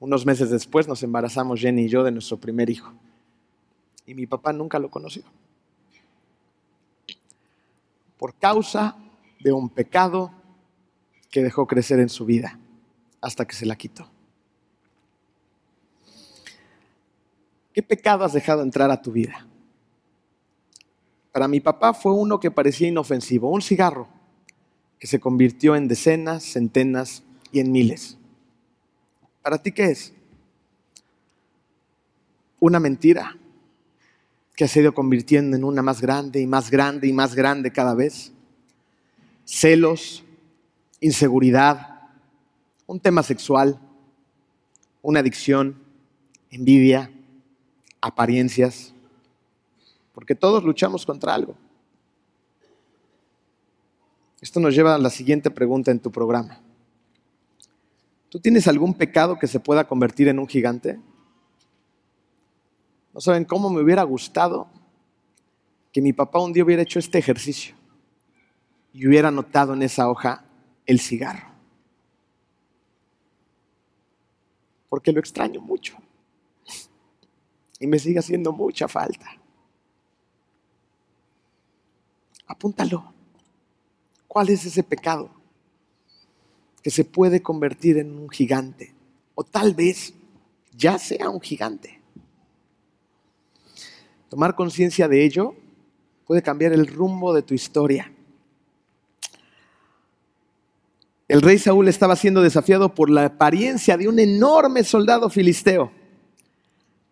Unos 0.00 0.26
meses 0.26 0.50
después 0.50 0.88
nos 0.88 1.04
embarazamos 1.04 1.60
Jenny 1.60 1.84
y 1.84 1.88
yo 1.88 2.02
de 2.02 2.10
nuestro 2.10 2.38
primer 2.38 2.68
hijo. 2.68 2.92
Y 4.06 4.14
mi 4.14 4.26
papá 4.26 4.52
nunca 4.52 4.80
lo 4.80 4.90
conoció 4.90 5.22
por 8.18 8.34
causa 8.34 8.96
de 9.40 9.52
un 9.52 9.68
pecado 9.68 10.32
que 11.30 11.42
dejó 11.42 11.66
crecer 11.66 12.00
en 12.00 12.08
su 12.08 12.24
vida 12.24 12.58
hasta 13.20 13.46
que 13.46 13.54
se 13.54 13.66
la 13.66 13.76
quitó. 13.76 14.10
¿Qué 17.72 17.82
pecado 17.82 18.24
has 18.24 18.32
dejado 18.32 18.62
entrar 18.62 18.90
a 18.90 19.02
tu 19.02 19.12
vida? 19.12 19.46
Para 21.32 21.48
mi 21.48 21.60
papá 21.60 21.92
fue 21.92 22.12
uno 22.12 22.40
que 22.40 22.50
parecía 22.50 22.88
inofensivo, 22.88 23.50
un 23.50 23.60
cigarro 23.60 24.08
que 24.98 25.06
se 25.06 25.20
convirtió 25.20 25.76
en 25.76 25.86
decenas, 25.86 26.42
centenas 26.42 27.22
y 27.52 27.60
en 27.60 27.70
miles. 27.70 28.16
¿Para 29.42 29.62
ti 29.62 29.72
qué 29.72 29.90
es? 29.90 30.14
Una 32.58 32.80
mentira 32.80 33.36
que 34.56 34.64
ha 34.64 34.78
ido 34.80 34.94
convirtiendo 34.94 35.56
en 35.56 35.64
una 35.64 35.82
más 35.82 36.00
grande 36.00 36.40
y 36.40 36.46
más 36.46 36.70
grande 36.70 37.06
y 37.06 37.12
más 37.12 37.34
grande 37.34 37.70
cada 37.70 37.94
vez. 37.94 38.32
Celos, 39.44 40.24
inseguridad, 40.98 42.00
un 42.86 42.98
tema 42.98 43.22
sexual, 43.22 43.78
una 45.02 45.20
adicción, 45.20 45.76
envidia, 46.50 47.12
apariencias, 48.00 48.94
porque 50.14 50.34
todos 50.34 50.64
luchamos 50.64 51.04
contra 51.04 51.34
algo. 51.34 51.54
Esto 54.40 54.58
nos 54.58 54.74
lleva 54.74 54.94
a 54.94 54.98
la 54.98 55.10
siguiente 55.10 55.50
pregunta 55.50 55.90
en 55.90 56.00
tu 56.00 56.10
programa. 56.10 56.60
¿Tú 58.30 58.40
tienes 58.40 58.66
algún 58.68 58.94
pecado 58.94 59.38
que 59.38 59.46
se 59.46 59.60
pueda 59.60 59.86
convertir 59.86 60.28
en 60.28 60.38
un 60.38 60.46
gigante? 60.46 60.98
No 63.16 63.22
saben 63.22 63.46
cómo 63.46 63.70
me 63.70 63.80
hubiera 63.80 64.02
gustado 64.02 64.68
que 65.90 66.02
mi 66.02 66.12
papá 66.12 66.38
un 66.38 66.52
día 66.52 66.62
hubiera 66.62 66.82
hecho 66.82 66.98
este 66.98 67.16
ejercicio 67.16 67.74
y 68.92 69.08
hubiera 69.08 69.30
notado 69.30 69.72
en 69.72 69.80
esa 69.80 70.10
hoja 70.10 70.44
el 70.84 71.00
cigarro. 71.00 71.48
Porque 74.90 75.12
lo 75.12 75.20
extraño 75.20 75.62
mucho 75.62 75.96
y 77.80 77.86
me 77.86 77.98
sigue 77.98 78.18
haciendo 78.18 78.52
mucha 78.52 78.86
falta. 78.86 79.30
Apúntalo. 82.46 83.14
¿Cuál 84.28 84.50
es 84.50 84.66
ese 84.66 84.82
pecado 84.82 85.30
que 86.82 86.90
se 86.90 87.06
puede 87.06 87.40
convertir 87.40 87.96
en 87.96 88.14
un 88.14 88.28
gigante? 88.28 88.92
O 89.34 89.42
tal 89.42 89.72
vez 89.72 90.12
ya 90.76 90.98
sea 90.98 91.30
un 91.30 91.40
gigante. 91.40 91.95
Tomar 94.28 94.54
conciencia 94.54 95.08
de 95.08 95.24
ello 95.24 95.54
puede 96.26 96.42
cambiar 96.42 96.72
el 96.72 96.86
rumbo 96.86 97.32
de 97.32 97.42
tu 97.42 97.54
historia. 97.54 98.12
El 101.28 101.42
rey 101.42 101.58
Saúl 101.58 101.88
estaba 101.88 102.14
siendo 102.14 102.42
desafiado 102.42 102.94
por 102.94 103.10
la 103.10 103.24
apariencia 103.24 103.96
de 103.96 104.08
un 104.08 104.18
enorme 104.18 104.84
soldado 104.84 105.28
filisteo. 105.28 105.90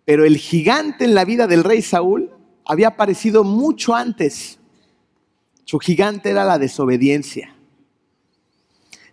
Pero 0.05 0.25
el 0.25 0.37
gigante 0.37 1.05
en 1.05 1.15
la 1.15 1.25
vida 1.25 1.47
del 1.47 1.65
rey 1.65 1.83
Saúl 1.83 2.31
había 2.65 2.89
aparecido 2.89 3.43
mucho 3.43 3.95
antes. 3.95 4.59
Su 5.65 5.79
gigante 5.79 6.31
era 6.31 6.45
la 6.45 6.59
desobediencia. 6.59 7.55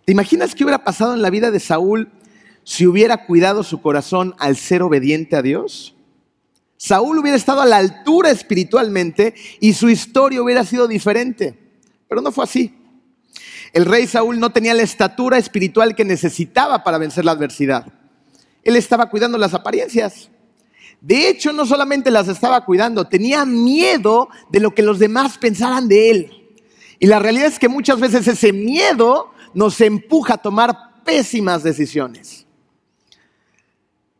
¿Te 0.04 0.12
imaginas 0.12 0.54
qué 0.54 0.64
hubiera 0.64 0.84
pasado 0.84 1.14
en 1.14 1.22
la 1.22 1.30
vida 1.30 1.50
de 1.50 1.60
Saúl 1.60 2.10
si 2.64 2.86
hubiera 2.86 3.26
cuidado 3.26 3.62
su 3.62 3.80
corazón 3.80 4.34
al 4.38 4.56
ser 4.56 4.82
obediente 4.82 5.36
a 5.36 5.42
Dios? 5.42 5.91
Saúl 6.84 7.16
hubiera 7.18 7.36
estado 7.36 7.60
a 7.60 7.66
la 7.66 7.76
altura 7.76 8.32
espiritualmente 8.32 9.36
y 9.60 9.72
su 9.72 9.88
historia 9.88 10.42
hubiera 10.42 10.64
sido 10.64 10.88
diferente. 10.88 11.56
Pero 12.08 12.20
no 12.20 12.32
fue 12.32 12.42
así. 12.42 12.74
El 13.72 13.84
rey 13.84 14.08
Saúl 14.08 14.40
no 14.40 14.50
tenía 14.50 14.74
la 14.74 14.82
estatura 14.82 15.38
espiritual 15.38 15.94
que 15.94 16.04
necesitaba 16.04 16.82
para 16.82 16.98
vencer 16.98 17.24
la 17.24 17.30
adversidad. 17.30 17.86
Él 18.64 18.74
estaba 18.74 19.08
cuidando 19.10 19.38
las 19.38 19.54
apariencias. 19.54 20.28
De 21.00 21.28
hecho, 21.28 21.52
no 21.52 21.66
solamente 21.66 22.10
las 22.10 22.26
estaba 22.26 22.64
cuidando, 22.64 23.06
tenía 23.06 23.44
miedo 23.44 24.28
de 24.50 24.58
lo 24.58 24.74
que 24.74 24.82
los 24.82 24.98
demás 24.98 25.38
pensaran 25.38 25.86
de 25.86 26.10
él. 26.10 26.32
Y 26.98 27.06
la 27.06 27.20
realidad 27.20 27.46
es 27.46 27.60
que 27.60 27.68
muchas 27.68 28.00
veces 28.00 28.26
ese 28.26 28.52
miedo 28.52 29.30
nos 29.54 29.80
empuja 29.80 30.34
a 30.34 30.38
tomar 30.38 31.04
pésimas 31.04 31.62
decisiones. 31.62 32.41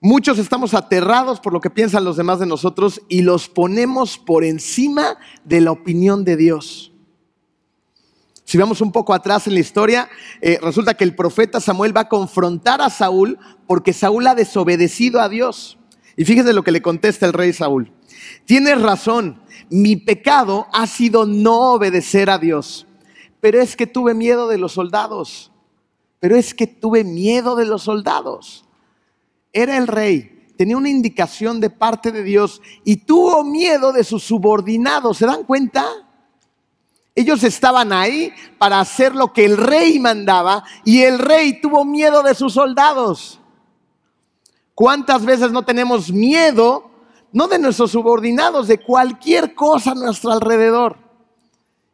Muchos 0.05 0.41
estamos 0.41 0.75
aterrados 0.75 1.39
por 1.39 1.53
lo 1.53 1.61
que 1.61 1.71
piensan 1.71 2.05
los 2.05 2.17
demás 2.17 2.41
de 2.41 2.47
nosotros 2.47 3.01
y 3.09 3.23
los 3.23 3.49
ponemos 3.49 4.19
por 4.19 4.43
encima 4.43 5.17
de 5.45 5.61
la 5.61 5.71
opinión 5.71 6.25
de 6.25 6.37
Dios. 6.37 6.91
Si 8.45 8.59
vamos 8.59 8.81
un 8.81 8.91
poco 8.91 9.15
atrás 9.15 9.47
en 9.47 9.55
la 9.55 9.61
historia, 9.61 10.09
eh, 10.41 10.59
resulta 10.61 10.95
que 10.95 11.05
el 11.05 11.15
profeta 11.15 11.61
Samuel 11.61 11.97
va 11.97 12.01
a 12.01 12.09
confrontar 12.09 12.81
a 12.81 12.91
Saúl 12.91 13.39
porque 13.69 13.93
Saúl 13.93 14.27
ha 14.27 14.35
desobedecido 14.35 15.21
a 15.21 15.29
Dios. 15.29 15.79
Y 16.17 16.25
fíjese 16.25 16.53
lo 16.53 16.65
que 16.65 16.73
le 16.73 16.83
contesta 16.83 17.25
el 17.25 17.33
rey 17.33 17.53
Saúl. 17.53 17.93
Tienes 18.45 18.83
razón, 18.83 19.41
mi 19.71 19.95
pecado 19.95 20.67
ha 20.73 20.89
sido 20.89 21.27
no 21.27 21.75
obedecer 21.75 22.29
a 22.29 22.39
Dios. 22.39 22.89
Pero 23.41 23.61
es 23.61 23.77
que 23.77 23.87
tuve 23.87 24.15
miedo 24.15 24.49
de 24.49 24.59
los 24.59 24.73
soldados. 24.73 25.53
Pero 26.19 26.35
es 26.35 26.55
que 26.55 26.67
tuve 26.67 27.05
miedo 27.05 27.55
de 27.55 27.67
los 27.67 27.85
soldados. 27.85 28.65
Era 29.53 29.77
el 29.77 29.87
rey, 29.87 30.49
tenía 30.57 30.77
una 30.77 30.89
indicación 30.89 31.61
de 31.61 31.71
parte 31.71 32.13
de 32.13 32.23
Dios 32.23 32.61
y 32.85 32.97
tuvo 32.97 33.45
miedo 33.45 33.93
de 33.93 34.05
sus 34.05 34.23
subordinados. 34.23 35.19
¿Se 35.19 35.27
dan 35.27 35.45
cuenta? 35.45 35.87
Ellos 37.15 37.45
estaban 37.45 37.93
ahí 37.93 38.33
para 38.59 38.81
hacer 38.81 39.15
lo 39.15 39.33
que 39.33 39.45
el 39.45 39.57
rey 39.57 39.99
mandaba 39.99 40.65
y 40.85 41.03
el 41.03 41.19
rey 41.19 41.61
tuvo 41.61 41.85
miedo 41.85 42.23
de 42.23 42.35
sus 42.35 42.55
soldados. 42.55 43.39
¿Cuántas 44.75 45.25
veces 45.25 45.53
no 45.53 45.63
tenemos 45.63 46.11
miedo 46.11 46.93
no 47.33 47.49
de 47.49 47.59
nuestros 47.59 47.91
subordinados, 47.91 48.69
de 48.69 48.79
cualquier 48.79 49.55
cosa 49.55 49.93
a 49.93 49.95
nuestro 49.95 50.31
alrededor. 50.31 50.99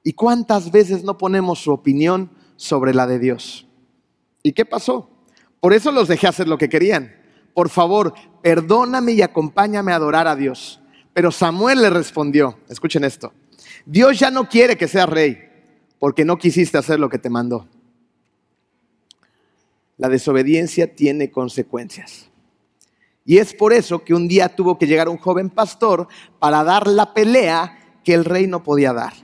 ¿Y 0.02 0.12
cuántas 0.12 0.70
veces 0.70 1.04
no 1.04 1.16
ponemos 1.16 1.60
su 1.60 1.72
opinión 1.72 2.30
sobre 2.56 2.92
la 2.92 3.06
de 3.06 3.18
Dios? 3.18 3.66
¿Y 4.42 4.52
qué 4.52 4.64
pasó? 4.64 5.08
Por 5.60 5.72
eso 5.72 5.92
los 5.92 6.08
dejé 6.08 6.26
hacer 6.26 6.48
lo 6.48 6.58
que 6.58 6.68
querían. 6.68 7.14
Por 7.58 7.70
favor, 7.70 8.14
perdóname 8.40 9.14
y 9.14 9.22
acompáñame 9.22 9.90
a 9.90 9.96
adorar 9.96 10.28
a 10.28 10.36
Dios. 10.36 10.78
Pero 11.12 11.32
Samuel 11.32 11.82
le 11.82 11.90
respondió, 11.90 12.56
escuchen 12.68 13.02
esto, 13.02 13.32
Dios 13.84 14.16
ya 14.16 14.30
no 14.30 14.48
quiere 14.48 14.76
que 14.76 14.86
seas 14.86 15.08
rey 15.08 15.40
porque 15.98 16.24
no 16.24 16.38
quisiste 16.38 16.78
hacer 16.78 17.00
lo 17.00 17.08
que 17.08 17.18
te 17.18 17.28
mandó. 17.28 17.66
La 19.96 20.08
desobediencia 20.08 20.94
tiene 20.94 21.32
consecuencias. 21.32 22.30
Y 23.24 23.38
es 23.38 23.52
por 23.54 23.72
eso 23.72 24.04
que 24.04 24.14
un 24.14 24.28
día 24.28 24.54
tuvo 24.54 24.78
que 24.78 24.86
llegar 24.86 25.08
un 25.08 25.18
joven 25.18 25.50
pastor 25.50 26.06
para 26.38 26.62
dar 26.62 26.86
la 26.86 27.12
pelea 27.12 27.98
que 28.04 28.14
el 28.14 28.24
rey 28.24 28.46
no 28.46 28.62
podía 28.62 28.92
dar. 28.92 29.14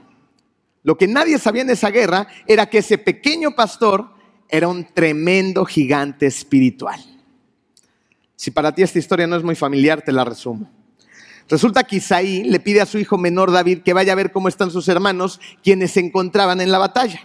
Lo 0.83 0.97
que 0.97 1.07
nadie 1.07 1.39
sabía 1.39 1.61
en 1.61 1.69
esa 1.69 1.89
guerra 1.89 2.27
era 2.47 2.69
que 2.69 2.79
ese 2.79 2.97
pequeño 2.97 3.55
pastor 3.55 4.09
era 4.49 4.67
un 4.67 4.83
tremendo 4.93 5.63
gigante 5.63 6.25
espiritual. 6.25 7.14
Si 8.35 8.51
para 8.51 8.73
ti 8.73 8.83
esta 8.83 8.99
historia 8.99 9.27
no 9.27 9.35
es 9.35 9.43
muy 9.43 9.55
familiar, 9.55 10.01
te 10.01 10.11
la 10.11 10.25
resumo. 10.25 10.69
Resulta 11.47 11.83
que 11.83 11.97
Isaí 11.97 12.43
le 12.43 12.59
pide 12.59 12.81
a 12.81 12.85
su 12.85 12.97
hijo 12.97 13.17
menor 13.17 13.51
David 13.51 13.83
que 13.83 13.93
vaya 13.93 14.13
a 14.13 14.15
ver 14.15 14.31
cómo 14.31 14.47
están 14.47 14.71
sus 14.71 14.87
hermanos, 14.87 15.39
quienes 15.63 15.91
se 15.91 15.99
encontraban 15.99 16.59
en 16.59 16.71
la 16.71 16.79
batalla. 16.79 17.21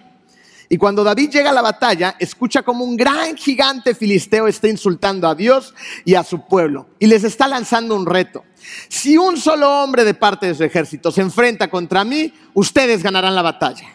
Y 0.72 0.76
cuando 0.76 1.02
David 1.02 1.30
llega 1.30 1.50
a 1.50 1.54
la 1.54 1.62
batalla, 1.62 2.14
escucha 2.20 2.62
como 2.62 2.84
un 2.84 2.96
gran 2.96 3.36
gigante 3.36 3.92
filisteo 3.92 4.46
está 4.46 4.68
insultando 4.68 5.26
a 5.26 5.34
Dios 5.34 5.74
y 6.04 6.14
a 6.14 6.22
su 6.22 6.46
pueblo 6.46 6.86
y 7.00 7.08
les 7.08 7.24
está 7.24 7.48
lanzando 7.48 7.96
un 7.96 8.06
reto. 8.06 8.44
Si 8.88 9.18
un 9.18 9.36
solo 9.36 9.82
hombre 9.82 10.04
de 10.04 10.14
parte 10.14 10.46
de 10.46 10.54
su 10.54 10.62
ejército 10.62 11.10
se 11.10 11.22
enfrenta 11.22 11.68
contra 11.68 12.04
mí, 12.04 12.32
ustedes 12.54 13.02
ganarán 13.02 13.34
la 13.34 13.42
batalla. 13.42 13.88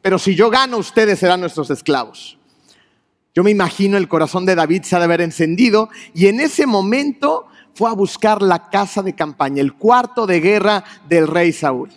Pero 0.00 0.20
si 0.20 0.36
yo 0.36 0.48
gano, 0.48 0.76
ustedes 0.76 1.18
serán 1.18 1.40
nuestros 1.40 1.70
esclavos. 1.70 2.38
Yo 3.36 3.44
me 3.44 3.52
imagino 3.52 3.96
el 3.96 4.08
corazón 4.08 4.46
de 4.46 4.56
David 4.56 4.82
se 4.82 4.96
ha 4.96 4.98
de 4.98 5.04
haber 5.04 5.20
encendido 5.20 5.90
y 6.12 6.26
en 6.26 6.40
ese 6.40 6.66
momento 6.66 7.46
fue 7.74 7.88
a 7.88 7.94
buscar 7.94 8.42
la 8.42 8.68
casa 8.70 9.02
de 9.02 9.14
campaña, 9.14 9.60
el 9.60 9.74
cuarto 9.74 10.26
de 10.26 10.40
guerra 10.40 10.82
del 11.08 11.28
rey 11.28 11.52
Saúl. 11.52 11.90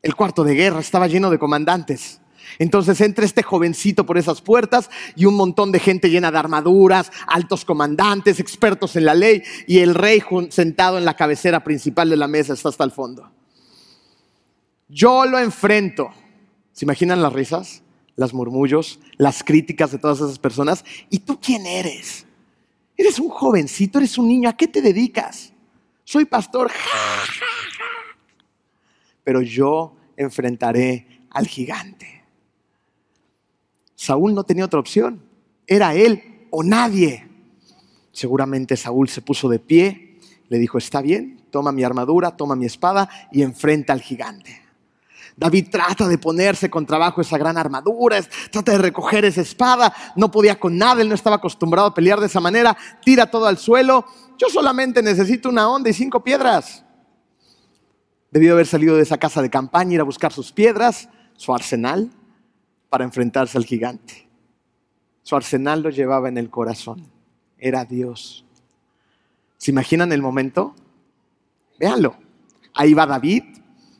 El 0.00 0.14
cuarto 0.14 0.44
de 0.44 0.54
guerra 0.54 0.80
estaba 0.80 1.08
lleno 1.08 1.30
de 1.30 1.38
comandantes 1.38 2.20
entonces 2.58 3.00
entra 3.00 3.24
este 3.24 3.42
jovencito 3.42 4.06
por 4.06 4.18
esas 4.18 4.40
puertas 4.40 4.90
y 5.14 5.24
un 5.24 5.34
montón 5.34 5.72
de 5.72 5.80
gente 5.80 6.10
llena 6.10 6.30
de 6.30 6.38
armaduras, 6.38 7.10
altos 7.26 7.64
comandantes, 7.64 8.40
expertos 8.40 8.96
en 8.96 9.04
la 9.04 9.14
ley 9.14 9.42
y 9.66 9.78
el 9.78 9.94
rey 9.94 10.22
sentado 10.50 10.98
en 10.98 11.04
la 11.04 11.14
cabecera 11.14 11.62
principal 11.62 12.08
de 12.08 12.16
la 12.16 12.28
mesa 12.28 12.54
está 12.54 12.68
hasta 12.68 12.84
el 12.84 12.92
fondo. 12.92 13.30
Yo 14.88 15.26
lo 15.26 15.38
enfrento. 15.38 16.10
¿Se 16.72 16.84
imaginan 16.84 17.22
las 17.22 17.32
risas, 17.32 17.82
las 18.16 18.34
murmullos, 18.34 18.98
las 19.16 19.44
críticas 19.44 19.92
de 19.92 19.98
todas 19.98 20.18
esas 20.18 20.38
personas? 20.38 20.84
¿Y 21.10 21.20
tú 21.20 21.38
quién 21.40 21.66
eres? 21.66 22.26
Eres 22.96 23.18
un 23.18 23.28
jovencito, 23.28 23.98
eres 23.98 24.18
un 24.18 24.28
niño, 24.28 24.48
¿a 24.48 24.56
qué 24.56 24.66
te 24.66 24.82
dedicas? 24.82 25.52
Soy 26.04 26.24
pastor. 26.24 26.70
Pero 29.22 29.42
yo 29.42 29.96
enfrentaré 30.16 31.26
al 31.30 31.46
gigante. 31.46 32.24
Saúl 33.94 34.34
no 34.34 34.44
tenía 34.44 34.64
otra 34.64 34.80
opción. 34.80 35.22
Era 35.66 35.94
él 35.94 36.46
o 36.50 36.62
nadie. 36.62 37.28
Seguramente 38.12 38.76
Saúl 38.76 39.08
se 39.08 39.20
puso 39.20 39.48
de 39.48 39.58
pie 39.58 40.06
le 40.48 40.58
dijo, 40.58 40.78
está 40.78 41.00
bien, 41.00 41.42
toma 41.50 41.72
mi 41.72 41.82
armadura, 41.82 42.36
toma 42.36 42.56
mi 42.56 42.66
espada 42.66 43.08
y 43.32 43.42
enfrenta 43.42 43.92
al 43.92 44.00
gigante. 44.00 44.62
David 45.36 45.68
trata 45.70 46.08
de 46.08 46.16
ponerse 46.16 46.70
con 46.70 46.86
trabajo 46.86 47.20
esa 47.20 47.36
gran 47.36 47.58
armadura, 47.58 48.22
trata 48.50 48.72
de 48.72 48.78
recoger 48.78 49.26
esa 49.26 49.42
espada, 49.42 49.94
no 50.16 50.30
podía 50.30 50.58
con 50.58 50.78
nada, 50.78 51.02
él 51.02 51.10
no 51.10 51.14
estaba 51.14 51.36
acostumbrado 51.36 51.88
a 51.88 51.94
pelear 51.94 52.20
de 52.20 52.26
esa 52.26 52.40
manera, 52.40 52.74
tira 53.04 53.30
todo 53.30 53.46
al 53.46 53.58
suelo, 53.58 54.06
yo 54.38 54.48
solamente 54.48 55.02
necesito 55.02 55.50
una 55.50 55.68
onda 55.68 55.90
y 55.90 55.92
cinco 55.92 56.24
piedras. 56.24 56.84
Debió 58.30 58.54
haber 58.54 58.66
salido 58.66 58.96
de 58.96 59.02
esa 59.02 59.18
casa 59.18 59.42
de 59.42 59.50
campaña, 59.50 59.94
ir 59.94 60.00
a 60.00 60.04
buscar 60.04 60.32
sus 60.32 60.52
piedras, 60.52 61.10
su 61.36 61.54
arsenal, 61.54 62.10
para 62.88 63.04
enfrentarse 63.04 63.58
al 63.58 63.66
gigante. 63.66 64.28
Su 65.22 65.36
arsenal 65.36 65.82
lo 65.82 65.90
llevaba 65.90 66.28
en 66.28 66.38
el 66.38 66.48
corazón, 66.48 67.10
era 67.58 67.84
Dios. 67.84 68.46
¿Se 69.58 69.70
imaginan 69.70 70.12
el 70.12 70.22
momento? 70.22 70.74
Véanlo. 71.78 72.16
Ahí 72.72 72.94
va 72.94 73.06
David, 73.06 73.44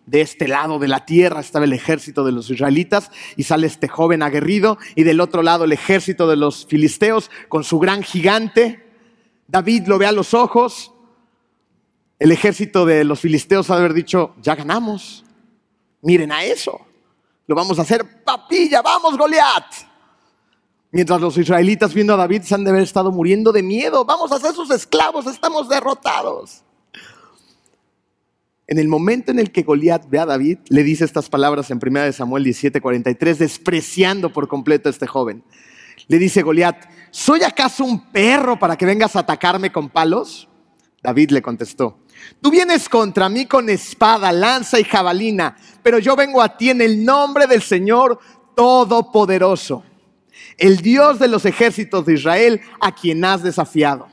de 0.06 0.20
este 0.20 0.48
lado 0.48 0.78
de 0.78 0.88
la 0.88 1.04
tierra 1.04 1.40
estaba 1.40 1.64
el 1.64 1.72
ejército 1.72 2.24
de 2.24 2.32
los 2.32 2.48
israelitas 2.48 3.10
y 3.36 3.42
sale 3.42 3.66
este 3.66 3.88
joven 3.88 4.22
aguerrido 4.22 4.78
y 4.94 5.02
del 5.02 5.20
otro 5.20 5.42
lado 5.42 5.64
el 5.64 5.72
ejército 5.72 6.28
de 6.28 6.36
los 6.36 6.66
filisteos 6.66 7.30
con 7.48 7.64
su 7.64 7.78
gran 7.78 8.02
gigante. 8.02 8.84
David 9.48 9.86
lo 9.86 9.98
ve 9.98 10.06
a 10.06 10.12
los 10.12 10.32
ojos. 10.32 10.92
El 12.18 12.32
ejército 12.32 12.86
de 12.86 13.04
los 13.04 13.20
filisteos 13.20 13.68
ha 13.68 13.74
de 13.74 13.80
haber 13.80 13.94
dicho, 13.94 14.34
ya 14.40 14.54
ganamos. 14.54 15.24
Miren 16.02 16.32
a 16.32 16.44
eso. 16.44 16.80
Lo 17.46 17.54
vamos 17.54 17.78
a 17.78 17.82
hacer 17.82 18.24
papilla, 18.24 18.82
vamos 18.82 19.18
Goliat. 19.18 19.64
Mientras 20.92 21.20
los 21.20 21.36
israelitas 21.36 21.92
viendo 21.92 22.14
a 22.14 22.16
David 22.16 22.42
se 22.42 22.54
han 22.54 22.64
de 22.64 22.70
haber 22.70 22.82
estado 22.82 23.10
muriendo 23.10 23.52
de 23.52 23.62
miedo. 23.62 24.04
Vamos 24.04 24.32
a 24.32 24.38
ser 24.38 24.54
sus 24.54 24.70
esclavos, 24.70 25.26
estamos 25.26 25.68
derrotados. 25.68 26.62
En 28.68 28.80
el 28.80 28.88
momento 28.88 29.30
en 29.30 29.38
el 29.38 29.52
que 29.52 29.62
Goliat 29.62 30.08
ve 30.08 30.18
a 30.18 30.26
David, 30.26 30.58
le 30.68 30.82
dice 30.82 31.04
estas 31.04 31.28
palabras 31.28 31.70
en 31.70 31.78
1 31.78 32.12
Samuel 32.12 32.44
17:43, 32.44 33.38
despreciando 33.38 34.32
por 34.32 34.48
completo 34.48 34.88
a 34.88 34.92
este 34.92 35.06
joven. 35.06 35.44
Le 36.08 36.18
dice 36.18 36.42
Goliat, 36.42 36.84
¿soy 37.10 37.44
acaso 37.44 37.84
un 37.84 38.10
perro 38.10 38.58
para 38.58 38.76
que 38.76 38.84
vengas 38.84 39.14
a 39.14 39.20
atacarme 39.20 39.70
con 39.70 39.88
palos? 39.88 40.48
David 41.00 41.30
le 41.30 41.42
contestó, 41.42 42.00
tú 42.40 42.50
vienes 42.50 42.88
contra 42.88 43.28
mí 43.28 43.46
con 43.46 43.68
espada, 43.68 44.32
lanza 44.32 44.80
y 44.80 44.84
jabalina, 44.84 45.56
pero 45.84 46.00
yo 46.00 46.16
vengo 46.16 46.42
a 46.42 46.56
ti 46.56 46.70
en 46.70 46.80
el 46.80 47.04
nombre 47.04 47.46
del 47.46 47.62
Señor 47.62 48.18
Todopoderoso, 48.56 49.84
el 50.58 50.78
Dios 50.78 51.20
de 51.20 51.28
los 51.28 51.44
ejércitos 51.44 52.04
de 52.04 52.14
Israel, 52.14 52.60
a 52.80 52.92
quien 52.92 53.24
has 53.24 53.44
desafiado. 53.44 54.08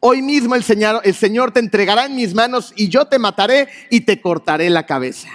Hoy 0.00 0.22
mismo 0.22 0.54
el 0.54 0.62
Señor, 0.62 1.52
te 1.52 1.60
entregará 1.60 2.06
en 2.06 2.14
mis 2.14 2.34
manos 2.34 2.72
y 2.76 2.88
yo 2.88 3.06
te 3.06 3.18
mataré 3.18 3.68
y 3.90 4.02
te 4.02 4.20
cortaré 4.20 4.70
la 4.70 4.86
cabeza. 4.86 5.28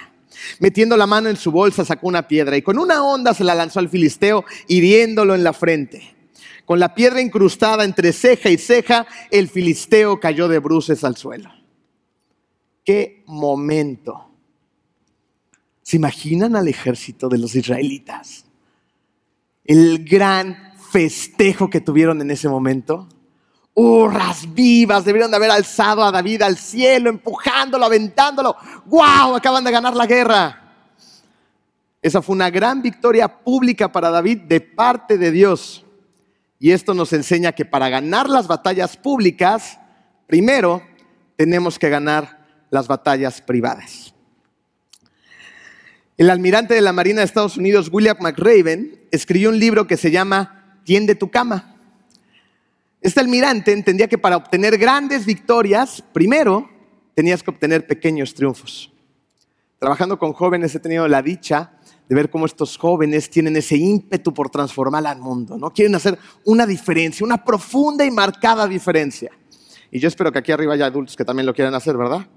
Metiendo 0.59 0.97
la 0.97 1.07
mano 1.07 1.29
en 1.29 1.37
su 1.37 1.51
bolsa 1.51 1.85
sacó 1.85 2.07
una 2.07 2.27
piedra 2.27 2.57
y 2.57 2.61
con 2.61 2.77
una 2.77 3.03
onda 3.03 3.33
se 3.33 3.43
la 3.43 3.55
lanzó 3.55 3.79
al 3.79 3.89
filisteo 3.89 4.45
hiriéndolo 4.67 5.35
en 5.35 5.43
la 5.43 5.53
frente. 5.53 6.15
Con 6.65 6.79
la 6.79 6.95
piedra 6.95 7.21
incrustada 7.21 7.83
entre 7.83 8.13
ceja 8.13 8.49
y 8.49 8.57
ceja, 8.57 9.05
el 9.29 9.49
filisteo 9.49 10.19
cayó 10.19 10.47
de 10.47 10.59
bruces 10.59 11.03
al 11.03 11.17
suelo. 11.17 11.51
¡Qué 12.83 13.23
momento! 13.27 14.31
¿Se 15.81 15.97
imaginan 15.97 16.55
al 16.55 16.67
ejército 16.67 17.27
de 17.29 17.37
los 17.37 17.55
israelitas? 17.55 18.45
El 19.65 20.05
gran 20.05 20.73
festejo 20.91 21.69
que 21.69 21.81
tuvieron 21.81 22.21
en 22.21 22.31
ese 22.31 22.47
momento 22.47 23.07
hurras 23.73 24.53
vivas, 24.53 25.05
debieron 25.05 25.31
de 25.31 25.37
haber 25.37 25.51
alzado 25.51 26.03
a 26.03 26.11
David 26.11 26.41
al 26.41 26.57
cielo, 26.57 27.09
empujándolo, 27.09 27.85
aventándolo. 27.85 28.55
¡Wow! 28.85 29.35
Acaban 29.35 29.63
de 29.63 29.71
ganar 29.71 29.95
la 29.95 30.05
guerra. 30.05 30.57
Esa 32.01 32.21
fue 32.21 32.35
una 32.35 32.49
gran 32.49 32.81
victoria 32.81 33.27
pública 33.27 33.91
para 33.91 34.09
David 34.09 34.41
de 34.41 34.59
parte 34.61 35.17
de 35.17 35.31
Dios. 35.31 35.85
Y 36.59 36.71
esto 36.71 36.93
nos 36.93 37.13
enseña 37.13 37.51
que 37.51 37.65
para 37.65 37.89
ganar 37.89 38.29
las 38.29 38.47
batallas 38.47 38.97
públicas, 38.97 39.79
primero 40.27 40.83
tenemos 41.35 41.79
que 41.79 41.89
ganar 41.89 42.65
las 42.69 42.87
batallas 42.87 43.41
privadas. 43.41 44.13
El 46.17 46.29
almirante 46.29 46.73
de 46.73 46.81
la 46.81 46.93
Marina 46.93 47.21
de 47.21 47.25
Estados 47.25 47.57
Unidos, 47.57 47.89
William 47.91 48.17
McRaven, 48.19 49.07
escribió 49.11 49.49
un 49.49 49.59
libro 49.59 49.87
que 49.87 49.97
se 49.97 50.11
llama 50.11 50.79
Tiende 50.83 51.15
tu 51.15 51.31
cama. 51.31 51.75
Este 53.01 53.19
almirante 53.19 53.71
entendía 53.71 54.07
que 54.07 54.19
para 54.19 54.37
obtener 54.37 54.77
grandes 54.77 55.25
victorias, 55.25 56.03
primero 56.13 56.69
tenías 57.15 57.41
que 57.41 57.49
obtener 57.49 57.87
pequeños 57.87 58.33
triunfos. 58.35 58.91
Trabajando 59.79 60.19
con 60.19 60.33
jóvenes 60.33 60.75
he 60.75 60.79
tenido 60.79 61.07
la 61.07 61.23
dicha 61.23 61.73
de 62.07 62.15
ver 62.15 62.29
cómo 62.29 62.45
estos 62.45 62.77
jóvenes 62.77 63.27
tienen 63.29 63.57
ese 63.57 63.75
ímpetu 63.75 64.31
por 64.31 64.51
transformar 64.51 65.07
al 65.07 65.19
mundo, 65.19 65.57
¿no? 65.57 65.71
Quieren 65.71 65.95
hacer 65.95 66.19
una 66.45 66.67
diferencia, 66.67 67.25
una 67.25 67.43
profunda 67.43 68.05
y 68.05 68.11
marcada 68.11 68.67
diferencia. 68.67 69.31
Y 69.89 69.99
yo 69.99 70.07
espero 70.07 70.31
que 70.31 70.37
aquí 70.37 70.51
arriba 70.51 70.75
haya 70.75 70.85
adultos 70.85 71.15
que 71.15 71.25
también 71.25 71.47
lo 71.47 71.55
quieran 71.55 71.73
hacer, 71.73 71.97
¿verdad? 71.97 72.27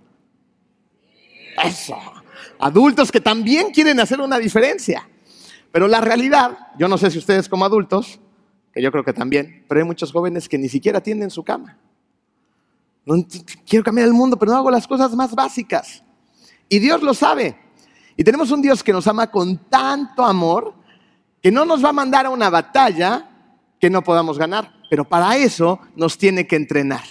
Eso. 1.62 1.96
Adultos 2.58 3.12
que 3.12 3.20
también 3.20 3.70
quieren 3.70 4.00
hacer 4.00 4.20
una 4.20 4.38
diferencia. 4.38 5.06
Pero 5.70 5.88
la 5.88 6.00
realidad, 6.00 6.56
yo 6.78 6.88
no 6.88 6.96
sé 6.96 7.10
si 7.10 7.18
ustedes 7.18 7.48
como 7.48 7.66
adultos 7.66 8.20
que 8.74 8.82
yo 8.82 8.90
creo 8.90 9.04
que 9.04 9.12
también, 9.12 9.64
pero 9.68 9.80
hay 9.80 9.86
muchos 9.86 10.10
jóvenes 10.10 10.48
que 10.48 10.58
ni 10.58 10.68
siquiera 10.68 11.00
tienen 11.00 11.30
su 11.30 11.44
cama. 11.44 11.78
Quiero 13.66 13.84
cambiar 13.84 14.08
el 14.08 14.14
mundo, 14.14 14.36
pero 14.36 14.50
no 14.50 14.58
hago 14.58 14.70
las 14.70 14.86
cosas 14.86 15.14
más 15.14 15.34
básicas. 15.34 16.02
Y 16.68 16.80
Dios 16.80 17.02
lo 17.02 17.14
sabe. 17.14 17.56
Y 18.16 18.24
tenemos 18.24 18.50
un 18.50 18.62
Dios 18.62 18.82
que 18.82 18.92
nos 18.92 19.06
ama 19.06 19.30
con 19.30 19.56
tanto 19.68 20.24
amor 20.24 20.74
que 21.40 21.52
no 21.52 21.64
nos 21.64 21.84
va 21.84 21.90
a 21.90 21.92
mandar 21.92 22.26
a 22.26 22.30
una 22.30 22.50
batalla 22.50 23.30
que 23.78 23.90
no 23.90 24.02
podamos 24.02 24.38
ganar. 24.38 24.72
Pero 24.90 25.04
para 25.04 25.36
eso 25.36 25.78
nos 25.94 26.18
tiene 26.18 26.46
que 26.46 26.56
entrenar. 26.56 27.04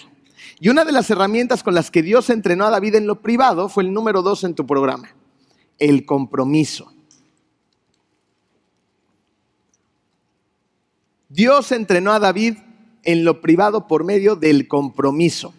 Y 0.59 0.69
una 0.69 0.85
de 0.85 0.91
las 0.91 1.09
herramientas 1.09 1.63
con 1.63 1.75
las 1.75 1.91
que 1.91 2.01
Dios 2.01 2.29
entrenó 2.29 2.65
a 2.65 2.69
David 2.69 2.95
en 2.95 3.07
lo 3.07 3.21
privado 3.21 3.69
fue 3.69 3.83
el 3.83 3.93
número 3.93 4.21
dos 4.21 4.43
en 4.43 4.55
tu 4.55 4.65
programa, 4.65 5.09
el 5.77 6.05
compromiso. 6.05 6.92
Dios 11.33 11.71
entrenó 11.71 12.13
a 12.13 12.19
David 12.19 12.59
en 13.01 13.25
lo 13.25 13.41
privado 13.41 13.87
por 13.87 14.03
medio 14.03 14.35
del 14.35 14.67
compromiso. 14.67 15.51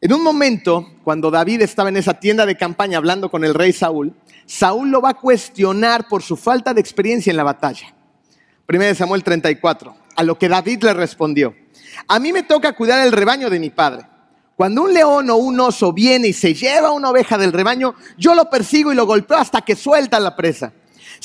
En 0.00 0.12
un 0.12 0.24
momento, 0.24 0.84
cuando 1.04 1.30
David 1.30 1.62
estaba 1.62 1.88
en 1.88 1.98
esa 1.98 2.14
tienda 2.14 2.44
de 2.44 2.56
campaña 2.56 2.98
hablando 2.98 3.30
con 3.30 3.44
el 3.44 3.54
rey 3.54 3.72
Saúl, 3.72 4.12
Saúl 4.44 4.90
lo 4.90 5.00
va 5.00 5.10
a 5.10 5.20
cuestionar 5.20 6.08
por 6.08 6.24
su 6.24 6.36
falta 6.36 6.74
de 6.74 6.80
experiencia 6.80 7.30
en 7.30 7.36
la 7.36 7.44
batalla. 7.44 7.94
1 8.68 8.94
Samuel 8.96 9.22
34, 9.22 9.96
a 10.16 10.22
lo 10.24 10.36
que 10.36 10.48
David 10.48 10.82
le 10.82 10.92
respondió, 10.92 11.54
a 12.08 12.18
mí 12.18 12.32
me 12.32 12.42
toca 12.42 12.72
cuidar 12.72 13.06
el 13.06 13.12
rebaño 13.12 13.48
de 13.48 13.60
mi 13.60 13.70
padre. 13.70 14.04
Cuando 14.56 14.82
un 14.82 14.92
león 14.92 15.30
o 15.30 15.36
un 15.36 15.60
oso 15.60 15.92
viene 15.92 16.26
y 16.26 16.32
se 16.32 16.54
lleva 16.54 16.90
una 16.90 17.10
oveja 17.10 17.38
del 17.38 17.52
rebaño, 17.52 17.94
yo 18.18 18.34
lo 18.34 18.50
persigo 18.50 18.92
y 18.92 18.96
lo 18.96 19.06
golpeo 19.06 19.36
hasta 19.36 19.60
que 19.60 19.76
suelta 19.76 20.18
la 20.18 20.34
presa. 20.34 20.72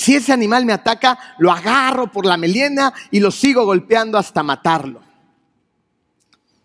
Si 0.02 0.16
ese 0.16 0.34
animal 0.34 0.66
me 0.66 0.74
ataca, 0.74 1.36
lo 1.38 1.52
agarro 1.52 2.12
por 2.12 2.26
la 2.26 2.36
melena 2.36 2.92
y 3.12 3.20
lo 3.20 3.30
sigo 3.30 3.66
golpeando 3.66 4.18
hasta 4.18 4.42
matarlo. 4.42 5.00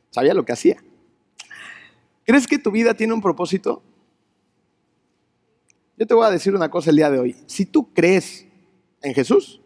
¿Sabía 0.08 0.32
lo 0.32 0.42
que 0.42 0.52
hacía? 0.54 0.82
¿Crees 2.24 2.46
que 2.46 2.58
tu 2.58 2.70
vida 2.70 2.94
tiene 2.94 3.12
un 3.12 3.20
propósito? 3.20 3.82
Yo 5.98 6.06
te 6.06 6.14
voy 6.14 6.24
a 6.24 6.30
decir 6.30 6.54
una 6.54 6.70
cosa 6.70 6.88
el 6.88 6.96
día 6.96 7.10
de 7.10 7.18
hoy. 7.18 7.36
Si 7.44 7.66
tú 7.66 7.92
crees 7.92 8.46
en 9.02 9.12
Jesús, 9.12 9.60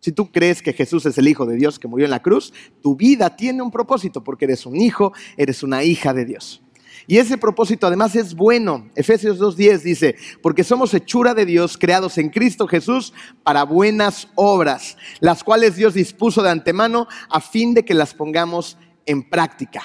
si 0.00 0.12
tú 0.12 0.30
crees 0.30 0.60
que 0.60 0.74
Jesús 0.74 1.06
es 1.06 1.16
el 1.16 1.26
Hijo 1.26 1.46
de 1.46 1.56
Dios 1.56 1.78
que 1.78 1.88
murió 1.88 2.04
en 2.04 2.10
la 2.10 2.20
cruz, 2.20 2.52
tu 2.82 2.94
vida 2.94 3.36
tiene 3.36 3.62
un 3.62 3.70
propósito 3.70 4.22
porque 4.22 4.44
eres 4.44 4.66
un 4.66 4.76
hijo, 4.76 5.14
eres 5.38 5.62
una 5.62 5.82
hija 5.82 6.12
de 6.12 6.26
Dios. 6.26 6.62
Y 7.06 7.18
ese 7.18 7.36
propósito 7.36 7.86
además 7.86 8.16
es 8.16 8.34
bueno. 8.34 8.90
Efesios 8.94 9.38
2.10 9.38 9.82
dice, 9.82 10.16
porque 10.42 10.64
somos 10.64 10.94
hechura 10.94 11.34
de 11.34 11.44
Dios 11.44 11.76
creados 11.76 12.16
en 12.18 12.30
Cristo 12.30 12.66
Jesús 12.66 13.12
para 13.42 13.64
buenas 13.64 14.28
obras, 14.34 14.96
las 15.20 15.44
cuales 15.44 15.76
Dios 15.76 15.94
dispuso 15.94 16.42
de 16.42 16.50
antemano 16.50 17.06
a 17.28 17.40
fin 17.40 17.74
de 17.74 17.84
que 17.84 17.94
las 17.94 18.14
pongamos 18.14 18.78
en 19.06 19.28
práctica. 19.28 19.82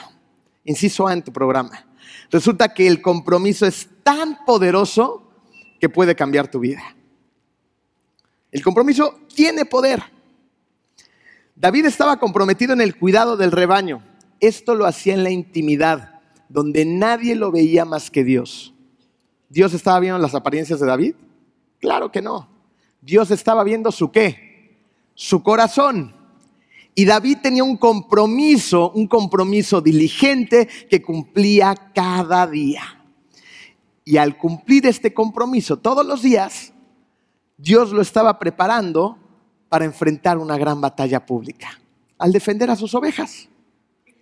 Inciso 0.64 1.08
A 1.08 1.14
en 1.14 1.24
tu 1.24 1.34
programa. 1.34 1.88
Resulta 2.32 2.74
que 2.74 2.88
el 2.88 3.02
compromiso 3.02 3.66
es 3.66 3.90
tan 4.04 4.46
poderoso 4.46 5.30
que 5.80 5.90
puede 5.90 6.16
cambiar 6.16 6.50
tu 6.50 6.60
vida. 6.60 6.96
El 8.52 8.64
compromiso 8.64 9.20
tiene 9.34 9.66
poder. 9.66 10.02
David 11.56 11.86
estaba 11.86 12.18
comprometido 12.18 12.74
en 12.74 12.82
el 12.82 12.98
cuidado 12.98 13.36
del 13.36 13.52
rebaño. 13.52 14.04
Esto 14.40 14.76
lo 14.76 14.86
hacía 14.86 15.14
en 15.14 15.24
la 15.24 15.30
intimidad 15.30 16.19
donde 16.50 16.84
nadie 16.84 17.36
lo 17.36 17.52
veía 17.52 17.86
más 17.86 18.12
que 18.12 18.24
Dios. 18.24 18.74
¿Dios 19.48 19.74
estaba 19.74 20.00
viendo 20.00 20.20
las 20.20 20.36
apariencias 20.36 20.80
de 20.80 20.88
David? 20.88 21.16
Claro 21.80 22.12
que 22.12 22.22
no. 22.22 22.50
Dios 23.02 23.32
estaba 23.32 23.64
viendo 23.64 23.92
su 23.92 24.12
qué? 24.12 24.78
Su 25.14 25.42
corazón. 25.42 26.14
Y 26.96 27.06
David 27.06 27.38
tenía 27.42 27.64
un 27.64 27.78
compromiso, 27.78 28.92
un 28.92 29.08
compromiso 29.08 29.80
diligente 29.80 30.68
que 30.90 31.02
cumplía 31.02 31.74
cada 31.94 32.46
día. 32.46 32.84
Y 34.04 34.18
al 34.18 34.38
cumplir 34.38 34.86
este 34.88 35.14
compromiso 35.14 35.78
todos 35.78 36.06
los 36.06 36.22
días, 36.22 36.74
Dios 37.58 37.92
lo 37.92 38.02
estaba 38.02 38.40
preparando 38.40 39.18
para 39.70 39.86
enfrentar 39.86 40.38
una 40.38 40.58
gran 40.58 40.82
batalla 40.82 41.26
pública, 41.26 41.80
al 42.18 42.32
defender 42.32 42.70
a 42.70 42.76
sus 42.76 42.94
ovejas. 42.96 43.48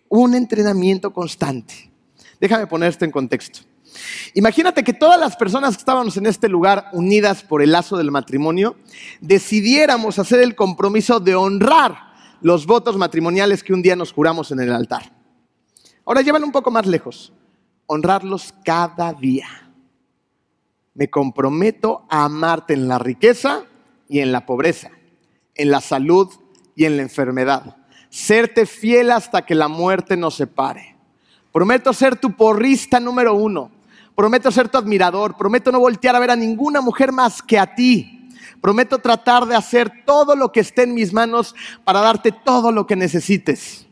Un 0.09 0.35
entrenamiento 0.35 1.11
constante. 1.13 1.89
Déjame 2.39 2.67
poner 2.67 2.89
esto 2.89 3.05
en 3.05 3.11
contexto. 3.11 3.59
Imagínate 4.33 4.83
que 4.83 4.93
todas 4.93 5.19
las 5.19 5.35
personas 5.35 5.75
que 5.75 5.81
estábamos 5.81 6.17
en 6.17 6.25
este 6.25 6.49
lugar 6.49 6.89
unidas 6.93 7.43
por 7.43 7.61
el 7.61 7.71
lazo 7.71 7.97
del 7.97 8.11
matrimonio, 8.11 8.75
decidiéramos 9.21 10.19
hacer 10.19 10.41
el 10.41 10.55
compromiso 10.55 11.19
de 11.19 11.35
honrar 11.35 12.07
los 12.41 12.65
votos 12.65 12.97
matrimoniales 12.97 13.63
que 13.63 13.73
un 13.73 13.81
día 13.81 13.95
nos 13.95 14.13
juramos 14.13 14.51
en 14.51 14.59
el 14.59 14.71
altar. 14.71 15.11
Ahora 16.05 16.21
llévalo 16.21 16.45
un 16.45 16.51
poco 16.51 16.71
más 16.71 16.85
lejos. 16.85 17.33
Honrarlos 17.87 18.53
cada 18.63 19.13
día. 19.13 19.47
Me 20.93 21.09
comprometo 21.09 22.05
a 22.09 22.25
amarte 22.25 22.73
en 22.73 22.87
la 22.87 22.99
riqueza 22.99 23.63
y 24.09 24.19
en 24.19 24.31
la 24.31 24.45
pobreza, 24.45 24.91
en 25.55 25.71
la 25.71 25.81
salud 25.81 26.29
y 26.75 26.85
en 26.85 26.97
la 26.97 27.03
enfermedad. 27.03 27.77
Serte 28.09 28.65
fiel 28.65 29.11
hasta 29.11 29.45
que 29.45 29.55
la 29.55 29.67
muerte 29.67 30.17
nos 30.17 30.35
separe. 30.35 30.96
Prometo 31.57 31.91
ser 31.91 32.15
tu 32.19 32.35
porrista 32.35 32.99
número 32.99 33.33
uno. 33.33 33.71
Prometo 34.13 34.51
ser 34.51 34.69
tu 34.69 34.77
admirador. 34.77 35.35
Prometo 35.35 35.71
no 35.71 35.79
voltear 35.79 36.15
a 36.15 36.19
ver 36.19 36.29
a 36.29 36.35
ninguna 36.35 36.81
mujer 36.81 37.11
más 37.11 37.41
que 37.41 37.57
a 37.57 37.73
ti. 37.73 38.29
Prometo 38.61 38.99
tratar 38.99 39.47
de 39.47 39.55
hacer 39.55 39.91
todo 40.05 40.35
lo 40.35 40.51
que 40.51 40.59
esté 40.59 40.83
en 40.83 40.93
mis 40.93 41.13
manos 41.13 41.55
para 41.83 42.01
darte 42.01 42.31
todo 42.31 42.71
lo 42.71 42.85
que 42.85 42.95
necesites. 42.95 43.87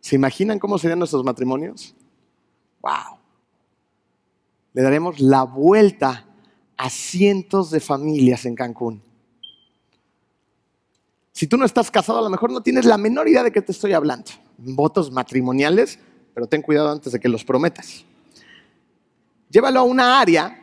¿Se 0.00 0.16
imaginan 0.16 0.58
cómo 0.58 0.78
serían 0.78 1.00
nuestros 1.00 1.22
matrimonios? 1.22 1.94
¡Wow! 2.80 3.18
Le 4.72 4.80
daremos 4.80 5.20
la 5.20 5.42
vuelta 5.42 6.24
a 6.78 6.88
cientos 6.88 7.70
de 7.70 7.80
familias 7.80 8.46
en 8.46 8.54
Cancún. 8.54 9.02
Si 11.32 11.46
tú 11.46 11.58
no 11.58 11.66
estás 11.66 11.90
casado, 11.90 12.20
a 12.20 12.22
lo 12.22 12.30
mejor 12.30 12.50
no 12.50 12.62
tienes 12.62 12.86
la 12.86 12.96
menor 12.96 13.28
idea 13.28 13.42
de 13.42 13.52
qué 13.52 13.60
te 13.60 13.72
estoy 13.72 13.92
hablando. 13.92 14.30
Votos 14.56 15.12
matrimoniales, 15.12 15.98
pero 16.34 16.46
ten 16.46 16.62
cuidado 16.62 16.90
antes 16.90 17.12
de 17.12 17.20
que 17.20 17.28
los 17.28 17.44
prometas. 17.44 18.04
Llévalo 19.50 19.80
a 19.80 19.84
una 19.84 20.20
área 20.20 20.58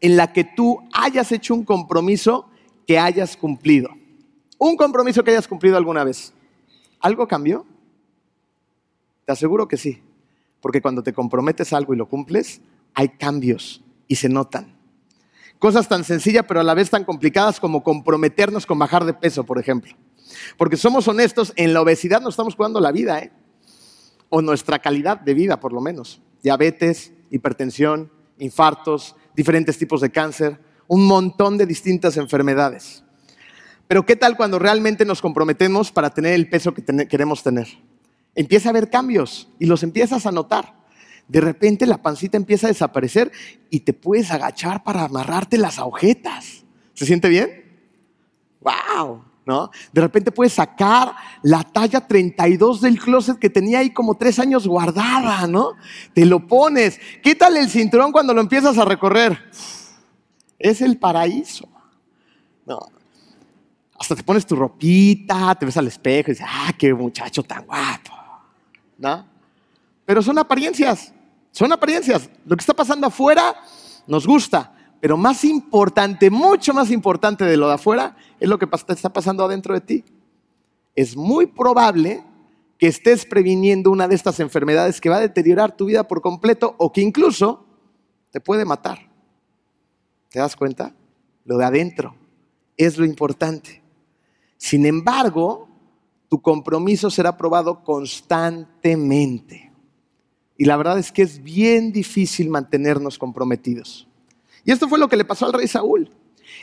en 0.00 0.16
la 0.16 0.32
que 0.32 0.44
tú 0.44 0.80
hayas 0.92 1.32
hecho 1.32 1.54
un 1.54 1.64
compromiso 1.64 2.48
que 2.86 2.98
hayas 2.98 3.36
cumplido. 3.36 3.90
Un 4.58 4.76
compromiso 4.76 5.22
que 5.22 5.32
hayas 5.32 5.48
cumplido 5.48 5.76
alguna 5.76 6.04
vez. 6.04 6.32
¿Algo 7.00 7.28
cambió? 7.28 7.66
Te 9.24 9.32
aseguro 9.32 9.68
que 9.68 9.76
sí. 9.76 10.02
Porque 10.60 10.80
cuando 10.80 11.02
te 11.02 11.12
comprometes 11.12 11.72
algo 11.72 11.92
y 11.92 11.96
lo 11.96 12.08
cumples, 12.08 12.60
hay 12.94 13.10
cambios 13.10 13.82
y 14.08 14.16
se 14.16 14.28
notan. 14.28 14.74
Cosas 15.58 15.88
tan 15.88 16.04
sencillas 16.04 16.44
pero 16.46 16.60
a 16.60 16.64
la 16.64 16.74
vez 16.74 16.90
tan 16.90 17.04
complicadas 17.04 17.60
como 17.60 17.82
comprometernos 17.82 18.66
con 18.66 18.78
bajar 18.78 19.04
de 19.04 19.14
peso, 19.14 19.44
por 19.44 19.58
ejemplo. 19.58 19.94
Porque 20.56 20.76
somos 20.76 21.06
honestos, 21.08 21.52
en 21.56 21.72
la 21.72 21.82
obesidad 21.82 22.20
nos 22.20 22.34
estamos 22.34 22.54
jugando 22.54 22.80
la 22.80 22.92
vida, 22.92 23.20
¿eh? 23.20 23.32
O 24.28 24.42
nuestra 24.42 24.78
calidad 24.78 25.20
de 25.20 25.34
vida, 25.34 25.60
por 25.60 25.72
lo 25.72 25.80
menos. 25.80 26.20
Diabetes, 26.42 27.12
hipertensión, 27.30 28.10
infartos, 28.38 29.16
diferentes 29.34 29.78
tipos 29.78 30.00
de 30.00 30.10
cáncer 30.10 30.58
un 30.88 31.06
montón 31.06 31.58
de 31.58 31.66
distintas 31.66 32.16
enfermedades. 32.16 33.02
Pero 33.88 34.04
¿qué 34.04 34.16
tal 34.16 34.36
cuando 34.36 34.58
realmente 34.58 35.04
nos 35.04 35.20
comprometemos 35.20 35.92
para 35.92 36.10
tener 36.10 36.34
el 36.34 36.48
peso 36.48 36.74
que 36.74 36.82
queremos 37.08 37.42
tener? 37.42 37.68
Empieza 38.34 38.68
a 38.68 38.70
haber 38.70 38.90
cambios 38.90 39.48
y 39.58 39.66
los 39.66 39.82
empiezas 39.82 40.26
a 40.26 40.32
notar. 40.32 40.74
De 41.28 41.40
repente 41.40 41.86
la 41.86 42.02
pancita 42.02 42.36
empieza 42.36 42.66
a 42.66 42.70
desaparecer 42.70 43.32
y 43.70 43.80
te 43.80 43.92
puedes 43.92 44.30
agachar 44.30 44.84
para 44.84 45.04
amarrarte 45.04 45.58
las 45.58 45.78
agujetas. 45.78 46.64
¿Se 46.94 47.06
siente 47.06 47.28
bien? 47.28 47.64
¡Wow! 48.60 49.24
¿No? 49.46 49.70
De 49.92 50.00
repente 50.00 50.32
puedes 50.32 50.54
sacar 50.54 51.14
la 51.42 51.62
talla 51.62 52.00
32 52.00 52.80
del 52.80 52.98
closet 52.98 53.38
que 53.38 53.48
tenía 53.48 53.78
ahí 53.78 53.90
como 53.90 54.16
tres 54.16 54.40
años 54.40 54.66
guardada, 54.66 55.46
¿no? 55.46 55.74
Te 56.12 56.26
lo 56.26 56.44
pones. 56.48 56.98
Quítale 57.22 57.60
el 57.60 57.70
cinturón 57.70 58.10
cuando 58.10 58.34
lo 58.34 58.40
empiezas 58.40 58.76
a 58.76 58.84
recorrer. 58.84 59.38
Es 60.58 60.80
el 60.80 60.98
paraíso. 60.98 61.68
No. 62.66 62.80
Hasta 63.98 64.16
te 64.16 64.24
pones 64.24 64.44
tu 64.44 64.56
ropita, 64.56 65.54
te 65.54 65.64
ves 65.64 65.76
al 65.76 65.86
espejo 65.86 66.32
y 66.32 66.34
dices, 66.34 66.46
ah, 66.48 66.72
qué 66.76 66.92
muchacho 66.92 67.44
tan 67.44 67.64
guapo. 67.64 68.12
¿No? 68.98 69.26
Pero 70.04 70.22
son 70.22 70.38
apariencias, 70.38 71.12
son 71.52 71.72
apariencias. 71.72 72.28
Lo 72.44 72.56
que 72.56 72.62
está 72.62 72.74
pasando 72.74 73.06
afuera 73.06 73.54
nos 74.06 74.26
gusta, 74.26 74.75
pero 75.06 75.16
más 75.16 75.44
importante, 75.44 76.30
mucho 76.30 76.74
más 76.74 76.90
importante 76.90 77.44
de 77.44 77.56
lo 77.56 77.68
de 77.68 77.74
afuera, 77.74 78.16
es 78.40 78.48
lo 78.48 78.58
que 78.58 78.66
está 78.88 79.12
pasando 79.12 79.44
adentro 79.44 79.72
de 79.72 79.80
ti. 79.80 80.04
Es 80.96 81.16
muy 81.16 81.46
probable 81.46 82.24
que 82.76 82.88
estés 82.88 83.24
previniendo 83.24 83.92
una 83.92 84.08
de 84.08 84.16
estas 84.16 84.40
enfermedades 84.40 85.00
que 85.00 85.08
va 85.08 85.18
a 85.18 85.20
deteriorar 85.20 85.76
tu 85.76 85.84
vida 85.84 86.08
por 86.08 86.22
completo 86.22 86.74
o 86.78 86.92
que 86.92 87.02
incluso 87.02 87.64
te 88.32 88.40
puede 88.40 88.64
matar. 88.64 88.98
¿Te 90.28 90.40
das 90.40 90.56
cuenta? 90.56 90.92
Lo 91.44 91.56
de 91.56 91.66
adentro 91.66 92.16
es 92.76 92.98
lo 92.98 93.04
importante. 93.04 93.84
Sin 94.56 94.84
embargo, 94.86 95.68
tu 96.28 96.42
compromiso 96.42 97.10
será 97.10 97.36
probado 97.36 97.84
constantemente. 97.84 99.70
Y 100.58 100.64
la 100.64 100.76
verdad 100.76 100.98
es 100.98 101.12
que 101.12 101.22
es 101.22 101.44
bien 101.44 101.92
difícil 101.92 102.50
mantenernos 102.50 103.18
comprometidos. 103.18 104.08
Y 104.66 104.72
esto 104.72 104.88
fue 104.88 104.98
lo 104.98 105.08
que 105.08 105.16
le 105.16 105.24
pasó 105.24 105.46
al 105.46 105.52
rey 105.52 105.68
Saúl. 105.68 106.10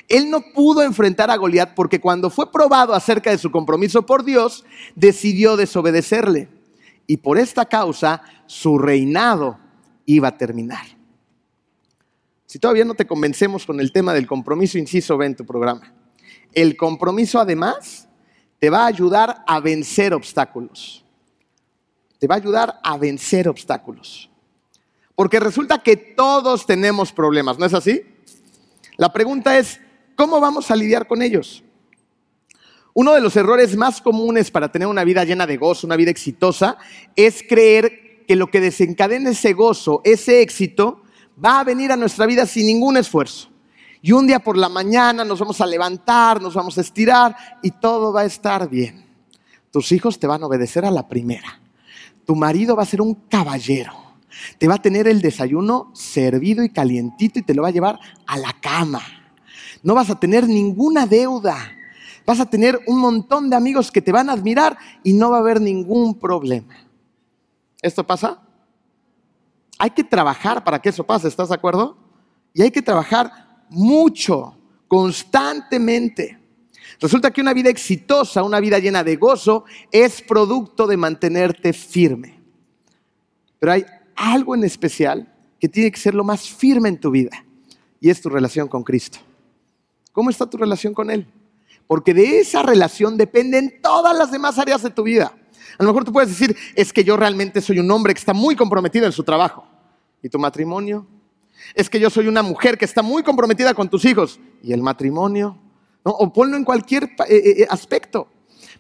Él 0.10 0.30
no 0.30 0.42
pudo 0.54 0.84
enfrentar 0.84 1.32
a 1.32 1.38
Goliat 1.38 1.74
porque 1.74 2.02
cuando 2.02 2.30
fue 2.30 2.52
probado 2.52 2.94
acerca 2.94 3.32
de 3.32 3.38
su 3.38 3.50
compromiso 3.50 4.06
por 4.06 4.26
Dios, 4.26 4.66
decidió 4.96 5.56
desobedecerle. 5.56 6.50
Y 7.08 7.18
por 7.18 7.38
esta 7.38 7.66
causa 7.66 8.22
su 8.46 8.78
reinado 8.78 9.58
iba 10.06 10.28
a 10.28 10.38
terminar. 10.38 10.86
Si 12.46 12.60
todavía 12.60 12.86
no 12.86 12.94
te 12.94 13.08
convencemos 13.08 13.66
con 13.66 13.80
el 13.80 13.92
tema 13.92 14.14
del 14.14 14.28
compromiso, 14.28 14.78
inciso, 14.78 15.18
ve 15.18 15.28
en 15.28 15.36
tu 15.36 15.46
programa. 15.46 15.94
El 16.54 16.76
compromiso 16.76 17.40
además 17.40 18.08
te 18.60 18.70
va 18.70 18.84
a 18.84 18.88
ayudar 18.88 19.44
a 19.48 19.60
vencer 19.60 20.14
obstáculos. 20.14 21.06
Te 22.20 22.28
va 22.28 22.36
a 22.36 22.38
ayudar 22.38 22.80
a 22.84 22.98
vencer 22.98 23.48
obstáculos. 23.48 24.30
Porque 25.16 25.40
resulta 25.40 25.84
que 25.84 25.96
todos 25.96 26.66
tenemos 26.66 27.12
problemas, 27.12 27.60
¿no 27.60 27.66
es 27.66 27.74
así? 27.74 28.02
La 28.98 29.14
pregunta 29.14 29.58
es, 29.58 29.80
¿cómo 30.16 30.40
vamos 30.40 30.72
a 30.72 30.76
lidiar 30.76 31.08
con 31.08 31.22
ellos? 31.22 31.64
Uno 32.94 33.14
de 33.14 33.22
los 33.22 33.36
errores 33.36 33.76
más 33.76 34.02
comunes 34.02 34.52
para 34.52 34.72
tener 34.72 34.88
una 34.88 35.04
vida 35.04 35.24
llena 35.24 35.48
de 35.48 35.58
gozo, 35.58 35.88
una 35.88 35.96
vida 35.96 36.12
exitosa, 36.12 36.78
es 37.16 37.44
creer 37.48 38.26
que 38.28 38.36
lo 38.36 38.48
que 38.48 38.62
desencadena 38.62 39.32
ese 39.32 39.54
gozo, 39.54 40.02
ese 40.04 40.42
éxito, 40.42 41.02
va 41.44 41.60
a 41.60 41.64
venir 41.64 41.92
a 41.92 41.98
nuestra 41.98 42.26
vida 42.26 42.46
sin 42.46 42.68
ningún 42.68 42.98
esfuerzo. 42.98 43.50
Y 44.02 44.12
un 44.12 44.28
día 44.28 44.40
por 44.40 44.58
la 44.58 44.70
mañana 44.70 45.24
nos 45.24 45.40
vamos 45.40 45.62
a 45.62 45.66
levantar, 45.66 46.42
nos 46.42 46.54
vamos 46.54 46.78
a 46.78 46.82
estirar 46.82 47.36
y 47.64 47.72
todo 47.72 48.14
va 48.14 48.22
a 48.22 48.26
estar 48.26 48.70
bien. 48.70 49.06
Tus 49.72 49.92
hijos 49.92 50.20
te 50.20 50.28
van 50.28 50.44
a 50.44 50.48
obedecer 50.48 50.86
a 50.86 50.92
la 50.92 51.08
primera. 51.08 51.60
Tu 52.26 52.36
marido 52.36 52.76
va 52.76 52.84
a 52.84 52.86
ser 52.86 53.02
un 53.02 53.16
caballero. 53.16 54.03
Te 54.58 54.68
va 54.68 54.76
a 54.76 54.82
tener 54.82 55.08
el 55.08 55.22
desayuno 55.22 55.92
servido 55.94 56.64
y 56.64 56.70
calientito 56.70 57.40
y 57.40 57.44
te 57.44 57.54
lo 57.54 57.64
va 57.64 57.70
a 57.70 57.72
llevar 57.72 58.00
a 58.26 58.38
la 58.38 58.54
cama. 58.62 59.02
No 59.82 59.96
vas 59.96 60.10
a 60.10 60.20
tener 60.20 60.48
ninguna 60.48 61.06
deuda. 61.06 61.58
Vas 62.26 62.40
a 62.40 62.46
tener 62.46 62.80
un 62.88 63.00
montón 63.00 63.50
de 63.50 63.56
amigos 63.56 63.92
que 63.92 64.02
te 64.02 64.12
van 64.12 64.30
a 64.30 64.34
admirar 64.34 64.78
y 65.04 65.14
no 65.14 65.32
va 65.32 65.38
a 65.38 65.42
haber 65.42 65.60
ningún 65.60 66.18
problema. 66.18 66.76
¿Esto 67.82 68.06
pasa? 68.06 68.42
Hay 69.78 69.90
que 69.90 70.04
trabajar 70.04 70.64
para 70.64 70.80
que 70.80 70.90
eso 70.90 71.04
pase, 71.04 71.28
¿estás 71.28 71.50
de 71.50 71.56
acuerdo? 71.56 71.98
Y 72.54 72.62
hay 72.62 72.72
que 72.72 72.82
trabajar 72.82 73.66
mucho, 73.70 74.56
constantemente. 74.88 76.40
Resulta 77.00 77.32
que 77.32 77.42
una 77.42 77.54
vida 77.54 77.70
exitosa, 77.70 78.44
una 78.44 78.62
vida 78.62 78.80
llena 78.80 79.04
de 79.04 79.18
gozo, 79.18 79.66
es 79.92 80.22
producto 80.22 80.88
de 80.88 80.96
mantenerte 80.96 81.74
firme. 81.74 82.40
Pero 83.60 83.72
hay 83.74 83.86
algo 84.16 84.56
en 84.56 84.64
especial 84.64 85.34
que 85.60 85.70
tiene 85.70 85.92
que 85.92 86.00
ser 86.00 86.14
lo 86.14 86.24
más 86.24 86.50
firme 86.50 86.90
en 86.90 87.00
tu 87.00 87.12
vida, 87.12 87.46
y 88.00 88.10
es 88.10 88.22
tu 88.22 88.30
relación 88.30 88.68
con 88.68 88.84
Cristo. 88.84 89.20
¿Cómo 90.12 90.30
está 90.30 90.50
tu 90.50 90.58
relación 90.58 90.94
con 90.94 91.10
Él? 91.10 91.28
Porque 91.88 92.14
de 92.14 92.40
esa 92.40 92.64
relación 92.64 93.18
dependen 93.18 93.80
todas 93.82 94.18
las 94.18 94.32
demás 94.32 94.60
áreas 94.60 94.84
de 94.84 94.90
tu 94.90 95.04
vida. 95.04 95.34
A 95.78 95.84
lo 95.84 95.90
mejor 95.90 96.06
tú 96.06 96.14
puedes 96.14 96.30
decir, 96.30 96.56
es 96.76 96.94
que 96.94 97.04
yo 97.04 97.18
realmente 97.18 97.62
soy 97.62 97.80
un 97.80 97.90
hombre 97.90 98.14
que 98.14 98.20
está 98.20 98.34
muy 98.34 98.56
comprometido 98.56 99.06
en 99.06 99.12
su 99.12 99.24
trabajo. 99.24 99.66
¿Y 100.22 100.30
tu 100.30 100.40
matrimonio? 100.40 101.06
Es 101.76 101.90
que 101.90 102.00
yo 102.00 102.10
soy 102.10 102.28
una 102.28 102.44
mujer 102.44 102.78
que 102.78 102.86
está 102.86 103.02
muy 103.02 103.24
comprometida 103.24 103.74
con 103.74 103.90
tus 103.90 104.06
hijos. 104.06 104.40
¿Y 104.62 104.74
el 104.74 104.82
matrimonio? 104.82 105.58
O 106.04 106.32
ponlo 106.32 106.58
en 106.58 106.64
cualquier 106.64 107.04
eh, 107.04 107.10
eh, 107.30 107.62
eh, 107.62 107.68
aspecto. 107.70 108.28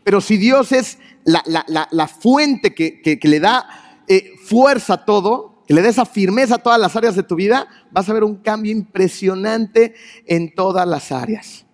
Pero 0.04 0.22
si 0.22 0.38
Dios 0.38 0.72
es 0.72 1.00
la, 1.24 2.08
fuente 2.08 2.74
que, 2.76 3.20
le 3.24 3.40
da 3.40 3.66
eh, 4.08 4.32
fuerza 4.44 5.06
todo, 5.06 5.64
que 5.68 5.74
le 5.74 5.82
da 5.82 5.90
esa 5.90 6.06
firmeza 6.06 6.56
a 6.56 6.60
todas 6.60 6.80
las 6.80 6.96
áreas 6.96 7.16
de 7.16 7.24
tu 7.24 7.36
vida, 7.36 7.68
vas 7.92 8.10
a 8.10 8.14
ver 8.14 8.24
un 8.24 8.36
cambio 8.36 8.72
impresionante 8.72 9.96
en 10.26 10.54
todas 10.54 10.88
las 10.88 11.12
áreas. 11.12 11.66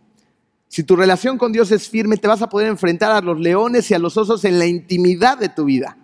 Si 0.68 0.84
tu 0.84 0.96
relación 0.96 1.40
con 1.40 1.52
Dios 1.52 1.72
es 1.72 1.90
firme, 1.90 2.18
te 2.18 2.28
vas 2.28 2.44
a 2.44 2.50
poder 2.50 2.68
enfrentar 2.68 3.12
a 3.12 3.22
los 3.22 3.40
leones 3.40 3.90
y 3.90 3.96
a 3.96 4.00
los 4.00 4.18
osos 4.18 4.46
en 4.46 4.60
la 4.60 4.68
intimidad 4.68 5.38
de 5.38 5.50
tu 5.50 5.66
vida. 5.66 5.98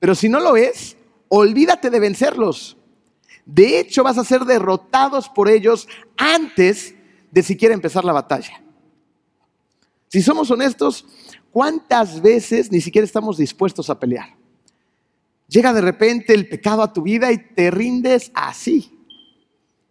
Pero 0.00 0.16
si 0.16 0.28
no 0.28 0.40
lo 0.40 0.56
es, 0.56 0.96
olvídate 1.28 1.90
de 1.90 2.00
vencerlos. 2.00 2.76
De 3.46 3.78
hecho, 3.78 4.02
vas 4.02 4.18
a 4.18 4.24
ser 4.24 4.44
derrotados 4.44 5.28
por 5.28 5.48
ellos 5.48 5.86
antes 6.16 6.94
de 7.30 7.42
siquiera 7.42 7.74
empezar 7.74 8.04
la 8.04 8.12
batalla. 8.12 8.60
Si 10.08 10.22
somos 10.22 10.50
honestos, 10.50 11.06
¿cuántas 11.52 12.20
veces 12.20 12.72
ni 12.72 12.80
siquiera 12.80 13.04
estamos 13.04 13.36
dispuestos 13.36 13.90
a 13.90 14.00
pelear? 14.00 14.39
Llega 15.50 15.72
de 15.72 15.80
repente 15.80 16.32
el 16.32 16.48
pecado 16.48 16.80
a 16.80 16.92
tu 16.92 17.02
vida 17.02 17.32
y 17.32 17.38
te 17.38 17.72
rindes 17.72 18.30
así. 18.34 18.96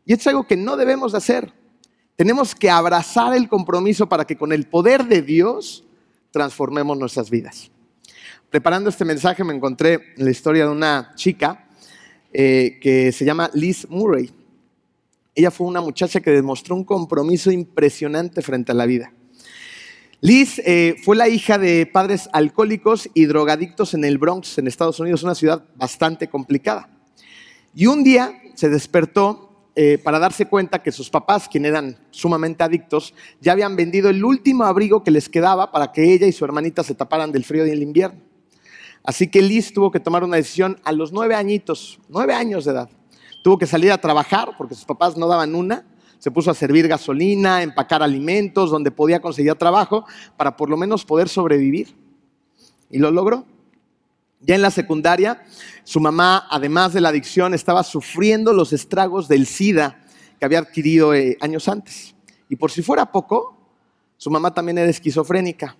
Y 0.05 0.13
es 0.13 0.25
algo 0.25 0.47
que 0.47 0.55
no 0.55 0.77
debemos 0.77 1.11
de 1.11 1.17
hacer. 1.17 1.53
Tenemos 2.15 2.55
que 2.55 2.69
abrazar 2.69 3.35
el 3.35 3.49
compromiso 3.49 4.07
para 4.07 4.25
que 4.25 4.37
con 4.37 4.53
el 4.53 4.67
poder 4.67 5.05
de 5.05 5.21
Dios 5.21 5.83
transformemos 6.31 6.97
nuestras 6.97 7.29
vidas. 7.29 7.69
Preparando 8.49 8.89
este 8.89 9.03
mensaje 9.03 9.43
me 9.43 9.53
encontré 9.53 10.13
en 10.15 10.23
la 10.23 10.31
historia 10.31 10.65
de 10.65 10.71
una 10.71 11.11
chica 11.15 11.67
eh, 12.31 12.79
que 12.81 13.11
se 13.11 13.25
llama 13.25 13.51
Liz 13.53 13.85
Murray. 13.89 14.31
Ella 15.35 15.51
fue 15.51 15.67
una 15.67 15.81
muchacha 15.81 16.21
que 16.21 16.31
demostró 16.31 16.73
un 16.73 16.85
compromiso 16.85 17.51
impresionante 17.51 18.41
frente 18.41 18.71
a 18.71 18.75
la 18.75 18.85
vida. 18.85 19.11
Liz 20.21 20.59
eh, 20.65 20.97
fue 21.01 21.15
la 21.15 21.29
hija 21.29 21.57
de 21.57 21.85
padres 21.85 22.27
alcohólicos 22.33 23.09
y 23.13 23.25
drogadictos 23.25 23.93
en 23.93 24.03
el 24.03 24.17
Bronx, 24.17 24.57
en 24.57 24.67
Estados 24.67 24.99
Unidos, 24.99 25.23
una 25.23 25.33
ciudad 25.33 25.63
bastante 25.75 26.27
complicada. 26.27 26.89
Y 27.73 27.85
un 27.85 28.03
día 28.03 28.41
se 28.53 28.67
despertó 28.67 29.71
eh, 29.75 29.97
para 29.97 30.19
darse 30.19 30.45
cuenta 30.45 30.83
que 30.83 30.91
sus 30.91 31.09
papás, 31.09 31.47
quienes 31.47 31.69
eran 31.69 31.97
sumamente 32.11 32.65
adictos, 32.65 33.13
ya 33.39 33.53
habían 33.53 33.77
vendido 33.77 34.09
el 34.09 34.25
último 34.25 34.65
abrigo 34.65 35.05
que 35.05 35.11
les 35.11 35.29
quedaba 35.29 35.71
para 35.71 35.93
que 35.93 36.11
ella 36.11 36.27
y 36.27 36.33
su 36.33 36.43
hermanita 36.43 36.83
se 36.83 36.95
taparan 36.95 37.31
del 37.31 37.45
frío 37.45 37.63
del 37.63 37.81
invierno. 37.81 38.19
Así 39.05 39.29
que 39.29 39.41
Liz 39.41 39.71
tuvo 39.71 39.89
que 39.89 40.01
tomar 40.01 40.25
una 40.25 40.35
decisión 40.35 40.81
a 40.83 40.91
los 40.91 41.13
nueve 41.13 41.33
añitos, 41.33 41.97
nueve 42.09 42.33
años 42.33 42.65
de 42.65 42.71
edad. 42.71 42.89
Tuvo 43.41 43.57
que 43.57 43.65
salir 43.65 43.93
a 43.93 43.97
trabajar 43.97 44.49
porque 44.57 44.75
sus 44.75 44.83
papás 44.83 45.15
no 45.15 45.27
daban 45.27 45.55
una. 45.55 45.85
Se 46.19 46.31
puso 46.31 46.51
a 46.51 46.53
servir 46.53 46.87
gasolina, 46.87 47.63
empacar 47.63 48.03
alimentos, 48.03 48.69
donde 48.69 48.91
podía 48.91 49.21
conseguir 49.21 49.55
trabajo 49.55 50.05
para 50.37 50.55
por 50.55 50.69
lo 50.69 50.77
menos 50.77 51.05
poder 51.05 51.29
sobrevivir. 51.29 51.95
Y 52.89 52.99
lo 52.99 53.09
logró. 53.09 53.45
Ya 54.41 54.55
en 54.55 54.61
la 54.61 54.71
secundaria, 54.71 55.43
su 55.83 55.99
mamá, 55.99 56.47
además 56.49 56.93
de 56.93 57.01
la 57.01 57.09
adicción, 57.09 57.53
estaba 57.53 57.83
sufriendo 57.83 58.53
los 58.53 58.73
estragos 58.73 59.27
del 59.27 59.45
SIDA 59.45 60.01
que 60.39 60.45
había 60.45 60.59
adquirido 60.59 61.13
eh, 61.13 61.37
años 61.41 61.67
antes. 61.67 62.15
Y 62.49 62.55
por 62.55 62.71
si 62.71 62.81
fuera 62.81 63.11
poco, 63.11 63.57
su 64.17 64.29
mamá 64.29 64.53
también 64.53 64.77
era 64.77 64.89
esquizofrénica. 64.89 65.75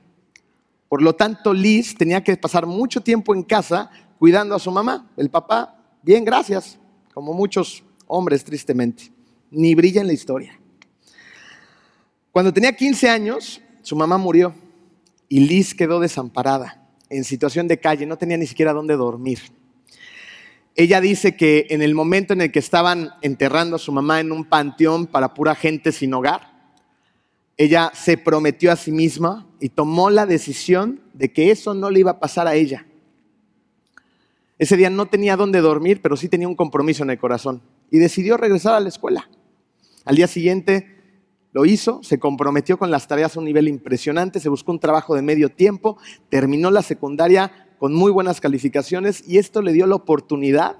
Por 0.87 1.01
lo 1.01 1.13
tanto, 1.13 1.53
Liz 1.53 1.95
tenía 1.95 2.23
que 2.23 2.35
pasar 2.35 2.65
mucho 2.65 3.01
tiempo 3.01 3.35
en 3.35 3.43
casa 3.43 3.91
cuidando 4.17 4.55
a 4.55 4.59
su 4.59 4.71
mamá. 4.71 5.09
El 5.15 5.29
papá, 5.29 5.77
bien, 6.01 6.25
gracias, 6.25 6.79
como 7.13 7.33
muchos 7.33 7.83
hombres, 8.07 8.43
tristemente. 8.43 9.11
Ni 9.51 9.75
brilla 9.75 10.01
en 10.01 10.07
la 10.07 10.13
historia. 10.13 10.59
Cuando 12.31 12.53
tenía 12.53 12.75
15 12.75 13.09
años, 13.09 13.61
su 13.81 13.95
mamá 13.95 14.17
murió 14.17 14.53
y 15.27 15.41
Liz 15.41 15.73
quedó 15.73 15.99
desamparada 15.99 16.87
en 17.09 17.23
situación 17.23 17.67
de 17.67 17.79
calle, 17.79 18.05
no 18.05 18.17
tenía 18.17 18.37
ni 18.37 18.45
siquiera 18.45 18.73
dónde 18.73 18.95
dormir. 18.95 19.39
Ella 20.75 21.01
dice 21.01 21.35
que 21.35 21.67
en 21.71 21.81
el 21.81 21.95
momento 21.95 22.33
en 22.33 22.41
el 22.41 22.51
que 22.51 22.59
estaban 22.59 23.11
enterrando 23.21 23.75
a 23.75 23.79
su 23.79 23.91
mamá 23.91 24.19
en 24.19 24.31
un 24.31 24.45
panteón 24.45 25.07
para 25.07 25.33
pura 25.33 25.55
gente 25.55 25.91
sin 25.91 26.13
hogar, 26.13 26.53
ella 27.57 27.91
se 27.93 28.17
prometió 28.17 28.71
a 28.71 28.77
sí 28.77 28.91
misma 28.91 29.45
y 29.59 29.69
tomó 29.69 30.09
la 30.09 30.25
decisión 30.25 31.01
de 31.13 31.33
que 31.33 31.51
eso 31.51 31.73
no 31.73 31.89
le 31.89 31.99
iba 31.99 32.11
a 32.11 32.19
pasar 32.19 32.47
a 32.47 32.55
ella. 32.55 32.85
Ese 34.57 34.77
día 34.77 34.89
no 34.89 35.07
tenía 35.07 35.35
dónde 35.35 35.59
dormir, 35.59 36.01
pero 36.01 36.15
sí 36.15 36.29
tenía 36.29 36.47
un 36.47 36.55
compromiso 36.55 37.03
en 37.03 37.09
el 37.09 37.19
corazón 37.19 37.61
y 37.91 37.97
decidió 37.97 38.37
regresar 38.37 38.75
a 38.75 38.79
la 38.79 38.89
escuela. 38.89 39.29
Al 40.05 40.15
día 40.15 40.27
siguiente 40.27 40.99
lo 41.51 41.65
hizo, 41.65 42.01
se 42.03 42.19
comprometió 42.19 42.77
con 42.77 42.91
las 42.91 43.07
tareas 43.07 43.35
a 43.35 43.39
un 43.39 43.45
nivel 43.45 43.67
impresionante, 43.67 44.39
se 44.39 44.49
buscó 44.49 44.71
un 44.71 44.79
trabajo 44.79 45.15
de 45.15 45.21
medio 45.21 45.49
tiempo, 45.49 45.97
terminó 46.29 46.71
la 46.71 46.81
secundaria 46.81 47.67
con 47.79 47.93
muy 47.93 48.11
buenas 48.11 48.39
calificaciones 48.39 49.23
y 49.27 49.37
esto 49.37 49.61
le 49.61 49.73
dio 49.73 49.87
la 49.87 49.95
oportunidad 49.95 50.77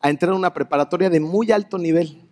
a 0.00 0.10
entrar 0.10 0.32
a 0.32 0.36
una 0.36 0.54
preparatoria 0.54 1.10
de 1.10 1.20
muy 1.20 1.52
alto 1.52 1.78
nivel. 1.78 2.22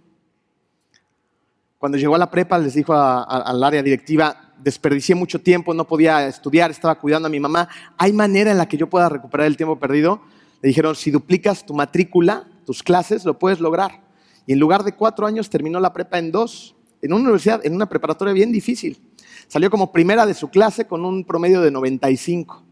Cuando 1.79 1.99
llegó 1.99 2.15
a 2.15 2.19
la 2.19 2.31
prepa 2.31 2.59
les 2.59 2.75
dijo 2.75 2.95
al 2.95 3.63
área 3.63 3.83
directiva, 3.83 4.55
desperdicié 4.59 5.15
mucho 5.15 5.41
tiempo, 5.41 5.75
no 5.75 5.87
podía 5.87 6.27
estudiar, 6.27 6.71
estaba 6.71 6.99
cuidando 6.99 7.27
a 7.27 7.31
mi 7.31 7.39
mamá, 7.39 7.69
¿hay 7.99 8.13
manera 8.13 8.51
en 8.51 8.59
la 8.59 8.67
que 8.67 8.77
yo 8.77 8.89
pueda 8.89 9.09
recuperar 9.09 9.47
el 9.47 9.57
tiempo 9.57 9.79
perdido? 9.79 10.23
Le 10.63 10.69
dijeron, 10.69 10.97
si 10.97 11.11
duplicas 11.11 11.67
tu 11.67 11.75
matrícula, 11.75 12.49
tus 12.65 12.83
clases, 12.83 13.25
lo 13.25 13.39
puedes 13.39 13.61
lograr. 13.61 14.06
Y 14.47 14.53
en 14.53 14.59
lugar 14.59 14.85
de 14.85 14.93
cuatro 14.93 15.27
años 15.27 15.51
terminó 15.51 15.81
la 15.81 15.93
prepa 15.93 16.19
en 16.19 16.31
dos 16.31 16.77
en 17.03 17.13
una 17.13 17.23
universidad, 17.23 17.65
en 17.65 17.75
una 17.75 17.89
preparatoria 17.89 18.33
bien 18.33 18.53
difícil. 18.53 19.01
Salió 19.49 19.71
como 19.71 19.93
primera 19.93 20.27
de 20.27 20.35
su 20.35 20.49
clase 20.49 20.87
con 20.87 21.05
un 21.05 21.25
promedio 21.25 21.61
de 21.61 21.71
95. 21.71 22.63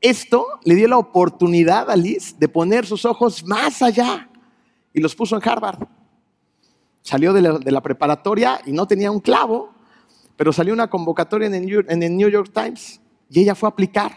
Esto 0.00 0.46
le 0.64 0.74
dio 0.74 0.88
la 0.88 0.98
oportunidad 0.98 1.90
a 1.90 1.96
Liz 1.96 2.36
de 2.38 2.48
poner 2.48 2.86
sus 2.86 3.04
ojos 3.04 3.44
más 3.44 3.82
allá 3.82 4.28
y 4.92 5.00
los 5.00 5.14
puso 5.14 5.36
en 5.36 5.48
Harvard. 5.48 5.78
Salió 7.02 7.32
de 7.32 7.70
la, 7.70 7.80
preparatoria 7.80 8.60
y 8.64 8.72
no 8.72 8.86
tenía 8.86 9.10
un 9.10 9.20
clavo, 9.20 9.72
pero 10.36 10.52
salió 10.52 10.72
una 10.72 10.88
convocatoria 10.88 11.46
en 11.48 11.54
el, 11.54 11.86
en 11.88 12.02
el 12.02 12.16
New 12.16 12.28
York 12.28 12.50
Times 12.52 13.00
y 13.28 13.40
ella 13.40 13.54
fue 13.54 13.68
a 13.68 13.70
aplicar 13.70 14.12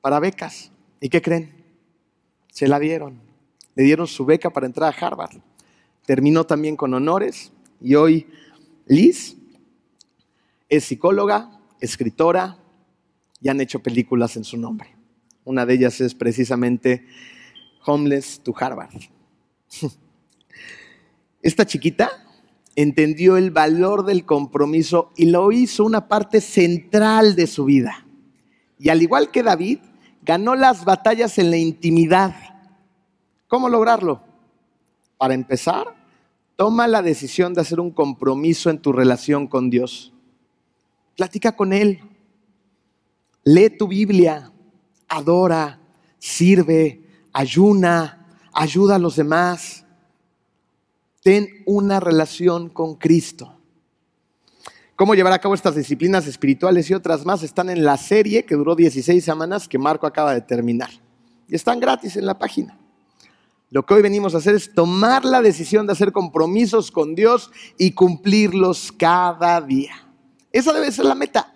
para 0.00 0.18
becas. 0.18 0.72
¿Y 1.00 1.08
qué 1.08 1.22
creen? 1.22 1.64
Se 2.50 2.66
la 2.66 2.78
dieron. 2.78 3.20
Le 3.74 3.84
dieron 3.84 4.06
su 4.06 4.24
beca 4.24 4.50
para 4.50 4.66
entrar 4.66 4.92
a 4.92 5.06
Harvard. 5.06 5.40
Terminó 6.06 6.44
también 6.44 6.76
con 6.76 6.92
honores 6.94 7.52
y 7.80 7.94
hoy 7.94 8.26
Liz 8.86 9.36
es 10.68 10.84
psicóloga, 10.84 11.60
escritora 11.80 12.58
y 13.40 13.48
han 13.48 13.60
hecho 13.60 13.80
películas 13.80 14.36
en 14.36 14.44
su 14.44 14.56
nombre. 14.56 14.94
Una 15.44 15.66
de 15.66 15.74
ellas 15.74 16.00
es 16.00 16.14
precisamente 16.14 17.06
Homeless 17.86 18.40
to 18.42 18.54
Harvard. 18.58 18.94
Esta 21.42 21.66
chiquita 21.66 22.10
entendió 22.76 23.36
el 23.36 23.50
valor 23.50 24.04
del 24.04 24.24
compromiso 24.24 25.12
y 25.16 25.26
lo 25.26 25.52
hizo 25.52 25.84
una 25.84 26.08
parte 26.08 26.40
central 26.40 27.36
de 27.36 27.46
su 27.46 27.66
vida. 27.66 28.06
Y 28.78 28.88
al 28.88 29.02
igual 29.02 29.30
que 29.30 29.42
David, 29.42 29.78
ganó 30.22 30.54
las 30.54 30.84
batallas 30.84 31.38
en 31.38 31.50
la 31.50 31.56
intimidad. 31.56 32.34
¿Cómo 33.46 33.68
lograrlo? 33.68 34.22
Para 35.24 35.32
empezar, 35.32 35.86
Toma 36.54 36.86
la 36.86 37.00
decisión 37.00 37.54
de 37.54 37.62
hacer 37.62 37.80
un 37.80 37.90
compromiso 37.90 38.68
en 38.68 38.78
tu 38.78 38.92
relación 38.92 39.46
con 39.46 39.70
Dios. 39.70 40.12
Platica 41.16 41.56
con 41.56 41.72
Él. 41.72 41.98
Lee 43.42 43.70
tu 43.70 43.88
Biblia. 43.88 44.52
Adora, 45.08 45.80
sirve, 46.18 47.08
ayuna, 47.32 48.26
ayuda 48.52 48.96
a 48.96 48.98
los 48.98 49.16
demás. 49.16 49.86
Ten 51.22 51.48
una 51.64 52.00
relación 52.00 52.68
con 52.68 52.96
Cristo. 52.96 53.58
Cómo 54.94 55.14
llevar 55.14 55.32
a 55.32 55.40
cabo 55.40 55.54
estas 55.54 55.74
disciplinas 55.74 56.26
espirituales 56.26 56.90
y 56.90 56.92
otras 56.92 57.24
más 57.24 57.42
están 57.42 57.70
en 57.70 57.82
la 57.82 57.96
serie 57.96 58.44
que 58.44 58.56
duró 58.56 58.76
16 58.76 59.24
semanas 59.24 59.68
que 59.68 59.78
Marco 59.78 60.06
acaba 60.06 60.34
de 60.34 60.42
terminar. 60.42 60.90
Y 61.48 61.54
están 61.54 61.80
gratis 61.80 62.14
en 62.18 62.26
la 62.26 62.38
página. 62.38 62.78
Lo 63.74 63.84
que 63.84 63.94
hoy 63.94 64.02
venimos 64.02 64.36
a 64.36 64.38
hacer 64.38 64.54
es 64.54 64.72
tomar 64.72 65.24
la 65.24 65.42
decisión 65.42 65.84
de 65.84 65.94
hacer 65.94 66.12
compromisos 66.12 66.92
con 66.92 67.16
Dios 67.16 67.50
y 67.76 67.90
cumplirlos 67.90 68.92
cada 68.92 69.60
día. 69.60 69.96
Esa 70.52 70.72
debe 70.72 70.92
ser 70.92 71.06
la 71.06 71.16
meta. 71.16 71.52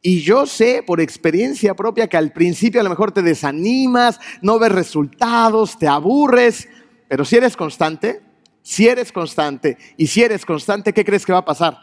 Y 0.00 0.22
yo 0.22 0.46
sé 0.46 0.82
por 0.82 1.02
experiencia 1.02 1.76
propia 1.76 2.06
que 2.06 2.16
al 2.16 2.32
principio 2.32 2.80
a 2.80 2.82
lo 2.82 2.88
mejor 2.88 3.12
te 3.12 3.20
desanimas, 3.20 4.18
no 4.40 4.58
ves 4.58 4.72
resultados, 4.72 5.78
te 5.78 5.86
aburres, 5.86 6.66
pero 7.08 7.26
si 7.26 7.36
eres 7.36 7.58
constante, 7.58 8.22
si 8.62 8.88
eres 8.88 9.12
constante 9.12 9.76
y 9.98 10.06
si 10.06 10.22
eres 10.22 10.46
constante, 10.46 10.94
¿qué 10.94 11.04
crees 11.04 11.26
que 11.26 11.32
va 11.32 11.40
a 11.40 11.44
pasar? 11.44 11.76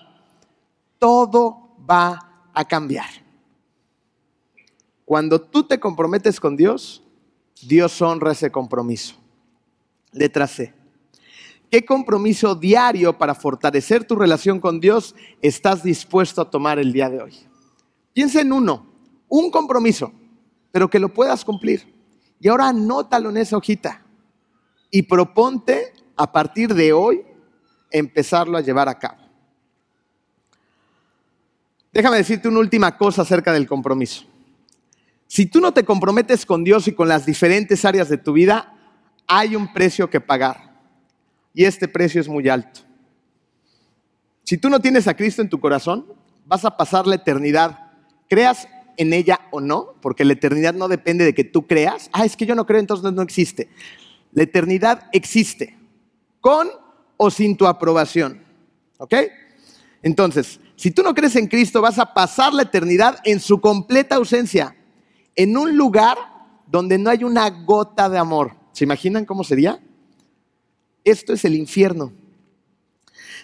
Todo 0.97 1.75
va 1.87 2.49
a 2.51 2.65
cambiar. 2.65 3.09
Cuando 5.05 5.39
tú 5.39 5.67
te 5.67 5.79
comprometes 5.79 6.39
con 6.39 6.57
Dios, 6.57 7.03
Dios 7.61 8.01
honra 8.01 8.31
ese 8.31 8.51
compromiso. 8.51 9.23
Letra 10.15 10.47
C. 10.47 10.73
¿Qué 11.69 11.85
compromiso 11.85 12.55
diario 12.55 13.17
para 13.17 13.35
fortalecer 13.35 14.05
tu 14.05 14.15
relación 14.15 14.59
con 14.59 14.79
Dios 14.79 15.13
estás 15.41 15.83
dispuesto 15.83 16.41
a 16.41 16.49
tomar 16.49 16.79
el 16.79 16.93
día 16.93 17.09
de 17.09 17.21
hoy? 17.21 17.33
Piensa 18.13 18.41
en 18.41 18.51
uno, 18.51 18.93
Un 19.27 19.51
compromiso, 19.51 20.13
pero 20.71 20.89
que 20.89 20.99
lo 20.99 21.13
puedas 21.13 21.43
cumplir. 21.43 21.93
Y 22.39 22.47
ahora 22.47 22.69
anótalo 22.69 23.29
en 23.29 23.37
esa 23.37 23.57
hojita 23.57 24.05
y 24.91 25.01
proponte 25.01 25.93
a 26.15 26.31
partir 26.31 26.73
de 26.73 26.93
hoy 26.93 27.23
empezarlo 27.91 28.57
a 28.57 28.61
llevar 28.61 28.87
a 28.87 28.97
cabo. 28.97 29.21
Déjame 31.91 32.17
decirte 32.17 32.47
una 32.47 32.59
última 32.59 32.95
cosa 32.97 33.23
acerca 33.23 33.51
del 33.51 33.67
compromiso. 33.67 34.25
Si 35.27 35.47
tú 35.47 35.59
no 35.59 35.73
te 35.73 35.83
comprometes 35.83 36.45
con 36.45 36.63
Dios 36.63 36.87
y 36.87 36.93
con 36.93 37.07
las 37.07 37.25
diferentes 37.25 37.83
áreas 37.83 38.07
de 38.07 38.17
tu 38.17 38.33
vida, 38.33 38.74
hay 39.27 39.55
un 39.55 39.71
precio 39.73 40.09
que 40.09 40.21
pagar. 40.21 40.75
Y 41.53 41.65
este 41.65 41.87
precio 41.87 42.19
es 42.19 42.27
muy 42.27 42.49
alto. 42.49 42.81
Si 44.43 44.57
tú 44.57 44.69
no 44.69 44.79
tienes 44.79 45.07
a 45.07 45.15
Cristo 45.15 45.41
en 45.41 45.49
tu 45.49 45.59
corazón, 45.59 46.05
vas 46.45 46.65
a 46.65 46.77
pasar 46.77 47.07
la 47.07 47.15
eternidad, 47.15 47.91
creas 48.29 48.67
en 48.97 49.13
ella 49.13 49.39
o 49.51 49.59
no, 49.59 49.95
porque 50.01 50.25
la 50.25 50.33
eternidad 50.33 50.73
no 50.73 50.87
depende 50.87 51.25
de 51.25 51.33
que 51.33 51.43
tú 51.43 51.65
creas. 51.65 52.09
Ah, 52.13 52.25
es 52.25 52.35
que 52.35 52.45
yo 52.45 52.55
no 52.55 52.65
creo, 52.65 52.79
entonces 52.79 53.11
no 53.11 53.21
existe. 53.21 53.69
La 54.31 54.43
eternidad 54.43 55.09
existe, 55.11 55.77
con 56.41 56.69
o 57.17 57.31
sin 57.31 57.57
tu 57.57 57.65
aprobación. 57.67 58.43
¿Ok? 58.97 59.15
Entonces, 60.01 60.59
si 60.75 60.91
tú 60.91 61.01
no 61.01 61.13
crees 61.13 61.35
en 61.35 61.47
Cristo, 61.47 61.81
vas 61.81 61.97
a 61.99 62.13
pasar 62.13 62.53
la 62.53 62.63
eternidad 62.63 63.19
en 63.23 63.39
su 63.39 63.59
completa 63.59 64.15
ausencia, 64.15 64.75
en 65.35 65.57
un 65.57 65.75
lugar 65.75 66.17
donde 66.67 66.97
no 66.97 67.09
hay 67.09 67.23
una 67.23 67.49
gota 67.49 68.09
de 68.09 68.17
amor. 68.17 68.55
¿Se 68.75 68.83
imaginan 68.83 69.23
cómo 69.23 69.45
sería? 69.45 69.79
Esto 71.05 71.31
es 71.31 71.45
el 71.45 71.55
infierno. 71.55 72.11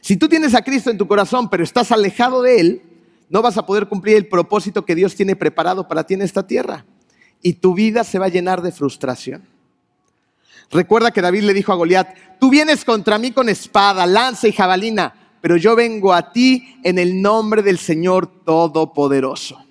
Si 0.01 0.17
tú 0.17 0.27
tienes 0.27 0.53
a 0.53 0.61
Cristo 0.61 0.89
en 0.89 0.97
tu 0.97 1.07
corazón, 1.07 1.49
pero 1.49 1.63
estás 1.63 1.89
alejado 1.93 2.41
de 2.41 2.59
Él, 2.59 2.81
no 3.29 3.41
vas 3.41 3.57
a 3.57 3.65
poder 3.65 3.87
cumplir 3.87 4.17
el 4.17 4.27
propósito 4.27 4.83
que 4.83 4.93
Dios 4.93 5.15
tiene 5.15 5.37
preparado 5.37 5.87
para 5.87 6.03
ti 6.03 6.15
en 6.15 6.21
esta 6.21 6.45
tierra. 6.45 6.85
Y 7.41 7.53
tu 7.53 7.73
vida 7.73 8.03
se 8.03 8.19
va 8.19 8.25
a 8.25 8.29
llenar 8.29 8.61
de 8.61 8.73
frustración. 8.73 9.47
Recuerda 10.69 11.11
que 11.11 11.21
David 11.21 11.43
le 11.43 11.53
dijo 11.53 11.71
a 11.71 11.75
Goliat, 11.75 12.13
tú 12.37 12.49
vienes 12.49 12.83
contra 12.83 13.17
mí 13.17 13.31
con 13.31 13.47
espada, 13.47 14.05
lanza 14.05 14.49
y 14.49 14.51
jabalina, 14.51 15.13
pero 15.39 15.55
yo 15.55 15.77
vengo 15.77 16.13
a 16.13 16.33
ti 16.33 16.75
en 16.83 16.99
el 16.99 17.21
nombre 17.21 17.63
del 17.63 17.77
Señor 17.77 18.43
Todopoderoso. 18.43 19.63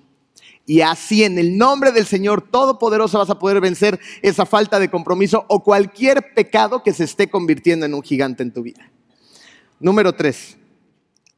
Y 0.71 0.79
así 0.79 1.25
en 1.25 1.37
el 1.37 1.57
nombre 1.57 1.91
del 1.91 2.05
Señor 2.05 2.49
Todopoderoso 2.49 3.19
vas 3.19 3.29
a 3.29 3.37
poder 3.37 3.59
vencer 3.59 3.99
esa 4.21 4.45
falta 4.45 4.79
de 4.79 4.89
compromiso 4.89 5.43
o 5.49 5.61
cualquier 5.61 6.33
pecado 6.33 6.81
que 6.81 6.93
se 6.93 7.03
esté 7.03 7.29
convirtiendo 7.29 7.85
en 7.85 7.93
un 7.93 8.01
gigante 8.01 8.41
en 8.41 8.53
tu 8.53 8.63
vida. 8.63 8.89
Número 9.81 10.15
tres, 10.15 10.55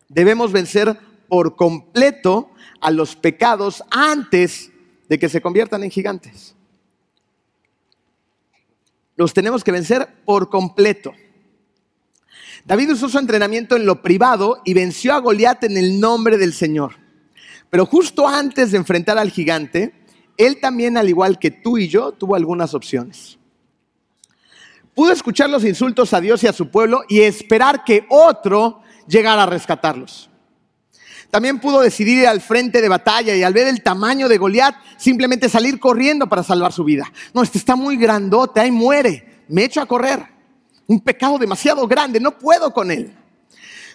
debemos 0.07 0.51
vencer 0.51 0.99
por 1.27 1.55
completo 1.55 2.51
a 2.79 2.91
los 2.91 3.15
pecados 3.15 3.83
antes 3.89 4.69
de 5.09 5.17
que 5.17 5.29
se 5.29 5.41
conviertan 5.41 5.83
en 5.83 5.89
gigantes. 5.89 6.53
Los 9.15 9.33
tenemos 9.33 9.63
que 9.63 9.71
vencer 9.71 10.07
por 10.25 10.51
completo. 10.51 11.11
David 12.65 12.91
usó 12.91 13.09
su 13.09 13.17
entrenamiento 13.17 13.77
en 13.77 13.87
lo 13.87 14.03
privado 14.03 14.61
y 14.63 14.75
venció 14.75 15.11
a 15.11 15.17
Goliat 15.17 15.63
en 15.63 15.77
el 15.77 15.99
nombre 15.99 16.37
del 16.37 16.53
Señor. 16.53 17.02
Pero 17.73 17.87
justo 17.87 18.27
antes 18.27 18.69
de 18.69 18.77
enfrentar 18.77 19.17
al 19.17 19.31
gigante, 19.31 19.95
él 20.37 20.59
también, 20.61 20.95
al 20.95 21.09
igual 21.09 21.39
que 21.39 21.49
tú 21.49 21.79
y 21.79 21.87
yo, 21.87 22.11
tuvo 22.11 22.35
algunas 22.35 22.75
opciones. 22.75 23.39
Pudo 24.93 25.11
escuchar 25.11 25.49
los 25.49 25.65
insultos 25.65 26.13
a 26.13 26.21
Dios 26.21 26.43
y 26.43 26.47
a 26.47 26.53
su 26.53 26.69
pueblo 26.69 27.01
y 27.09 27.21
esperar 27.21 27.83
que 27.83 28.05
otro 28.11 28.83
llegara 29.07 29.41
a 29.41 29.45
rescatarlos. 29.47 30.29
También 31.31 31.59
pudo 31.59 31.81
decidir 31.81 32.19
ir 32.19 32.27
al 32.27 32.41
frente 32.41 32.79
de 32.79 32.89
batalla 32.89 33.35
y 33.35 33.41
al 33.41 33.53
ver 33.53 33.67
el 33.67 33.81
tamaño 33.81 34.29
de 34.29 34.37
Goliat, 34.37 34.75
simplemente 34.97 35.49
salir 35.49 35.79
corriendo 35.79 36.29
para 36.29 36.43
salvar 36.43 36.71
su 36.73 36.83
vida. 36.83 37.11
No, 37.33 37.41
este 37.41 37.57
está 37.57 37.75
muy 37.75 37.97
grandote, 37.97 38.59
ahí 38.59 38.69
muere, 38.69 39.45
me 39.47 39.63
echo 39.63 39.81
a 39.81 39.87
correr. 39.87 40.23
Un 40.85 40.99
pecado 40.99 41.39
demasiado 41.39 41.87
grande, 41.87 42.19
no 42.19 42.37
puedo 42.37 42.71
con 42.71 42.91
él. 42.91 43.15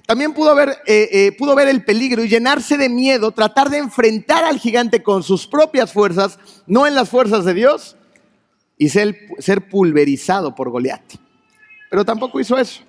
También 0.09 0.33
pudo 0.33 0.55
ver, 0.55 0.71
eh, 0.87 1.09
eh, 1.13 1.33
pudo 1.33 1.55
ver 1.55 1.69
el 1.69 1.85
peligro 1.85 2.25
y 2.25 2.31
llenarse 2.31 2.79
de 2.79 2.89
miedo, 2.89 3.31
tratar 3.31 3.69
de 3.69 3.77
enfrentar 3.77 4.43
al 4.43 4.59
gigante 4.59 5.03
con 5.03 5.23
sus 5.23 5.47
propias 5.47 5.93
fuerzas, 5.93 6.39
no 6.67 6.87
en 6.87 6.95
las 6.95 7.11
fuerzas 7.11 7.45
de 7.45 7.53
Dios, 7.53 7.95
y 8.79 8.89
ser, 8.89 9.19
ser 9.39 9.69
pulverizado 9.69 10.55
por 10.55 10.71
Goliat. 10.71 11.03
Pero 11.91 12.07
tampoco 12.07 12.41
hizo 12.41 12.57
eso. 12.57 12.85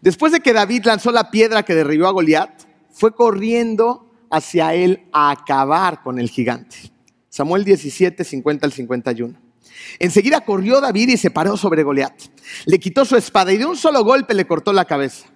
Después 0.00 0.32
de 0.32 0.40
que 0.40 0.54
David 0.54 0.86
lanzó 0.86 1.12
la 1.12 1.30
piedra 1.30 1.62
que 1.62 1.74
derribó 1.74 2.06
a 2.06 2.12
Goliat, 2.12 2.62
fue 2.90 3.14
corriendo 3.14 4.10
hacia 4.30 4.72
él 4.72 5.08
a 5.12 5.30
acabar 5.30 6.02
con 6.02 6.18
el 6.18 6.30
gigante. 6.30 6.90
Samuel 7.28 7.66
17, 7.66 8.24
50 8.24 8.64
al 8.64 8.72
51. 8.72 9.38
Enseguida 9.98 10.40
corrió 10.40 10.80
David 10.80 11.10
y 11.10 11.16
se 11.18 11.30
paró 11.30 11.58
sobre 11.58 11.82
Goliat. 11.82 12.14
Le 12.64 12.80
quitó 12.80 13.04
su 13.04 13.14
espada 13.14 13.52
y 13.52 13.58
de 13.58 13.66
un 13.66 13.76
solo 13.76 14.02
golpe 14.04 14.32
le 14.32 14.46
cortó 14.46 14.72
la 14.72 14.86
cabeza. 14.86 15.26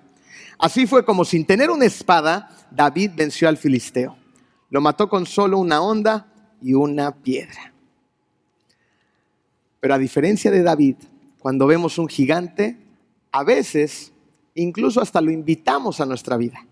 Así 0.65 0.87
fue 0.87 1.05
como 1.05 1.27
sin 1.27 1.45
tener 1.45 1.71
una 1.71 1.85
espada, 1.85 2.49
David 2.71 3.11
venció 3.15 3.51
al 3.51 3.59
filisteo. 3.59 4.17
Lo 4.71 4.81
mató 4.81 5.11
con 5.11 5.27
solo 5.27 5.59
una 5.59 5.83
onda 5.83 6.33
y 6.63 6.73
una 6.73 7.15
piedra. 7.15 7.75
Pero 9.79 9.93
a 9.93 9.99
diferencia 9.99 10.51
de 10.51 10.63
David, 10.63 10.97
cuando 11.39 11.67
vemos 11.67 11.99
un 11.99 12.09
gigante, 12.09 12.79
a 13.31 13.45
veces 13.45 14.15
incluso 14.55 15.03
hasta 15.03 15.21
lo 15.21 15.31
invitamos 15.31 16.01
a 16.01 16.07
nuestra 16.07 16.39
vida. 16.39 16.67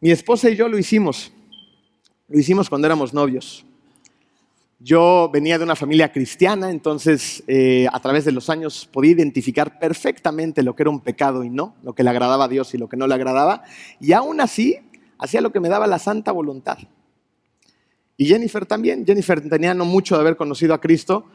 Mi 0.00 0.10
esposa 0.10 0.50
y 0.50 0.56
yo 0.56 0.66
lo 0.66 0.78
hicimos. 0.78 1.30
Lo 2.26 2.40
hicimos 2.40 2.68
cuando 2.68 2.88
éramos 2.88 3.14
novios. 3.14 3.64
Yo 4.84 5.30
venía 5.32 5.58
de 5.58 5.64
una 5.64 5.76
familia 5.76 6.10
cristiana, 6.10 6.68
entonces 6.68 7.44
eh, 7.46 7.86
a 7.92 8.00
través 8.00 8.24
de 8.24 8.32
los 8.32 8.50
años 8.50 8.88
podía 8.92 9.12
identificar 9.12 9.78
perfectamente 9.78 10.64
lo 10.64 10.74
que 10.74 10.82
era 10.82 10.90
un 10.90 10.98
pecado 10.98 11.44
y 11.44 11.50
no, 11.50 11.76
lo 11.84 11.94
que 11.94 12.02
le 12.02 12.10
agradaba 12.10 12.46
a 12.46 12.48
Dios 12.48 12.74
y 12.74 12.78
lo 12.78 12.88
que 12.88 12.96
no 12.96 13.06
le 13.06 13.14
agradaba. 13.14 13.62
Y 14.00 14.12
aún 14.12 14.40
así 14.40 14.78
hacía 15.18 15.40
lo 15.40 15.52
que 15.52 15.60
me 15.60 15.68
daba 15.68 15.86
la 15.86 16.00
santa 16.00 16.32
voluntad. 16.32 16.78
Y 18.16 18.26
Jennifer 18.26 18.66
también. 18.66 19.06
Jennifer 19.06 19.48
tenía 19.48 19.72
no 19.72 19.84
mucho 19.84 20.16
de 20.16 20.22
haber 20.22 20.36
conocido 20.36 20.74
a 20.74 20.80
Cristo, 20.80 21.26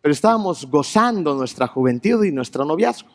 pero 0.00 0.12
estábamos 0.12 0.66
gozando 0.66 1.34
nuestra 1.34 1.66
juventud 1.66 2.24
y 2.24 2.32
nuestro 2.32 2.64
noviazgo. 2.64 3.10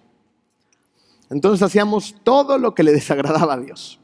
Entonces 1.31 1.63
hacíamos 1.63 2.15
todo 2.23 2.59
lo 2.59 2.75
que 2.75 2.83
le 2.83 2.91
desagradaba 2.91 3.55
a 3.55 3.59
Dios. 3.59 3.98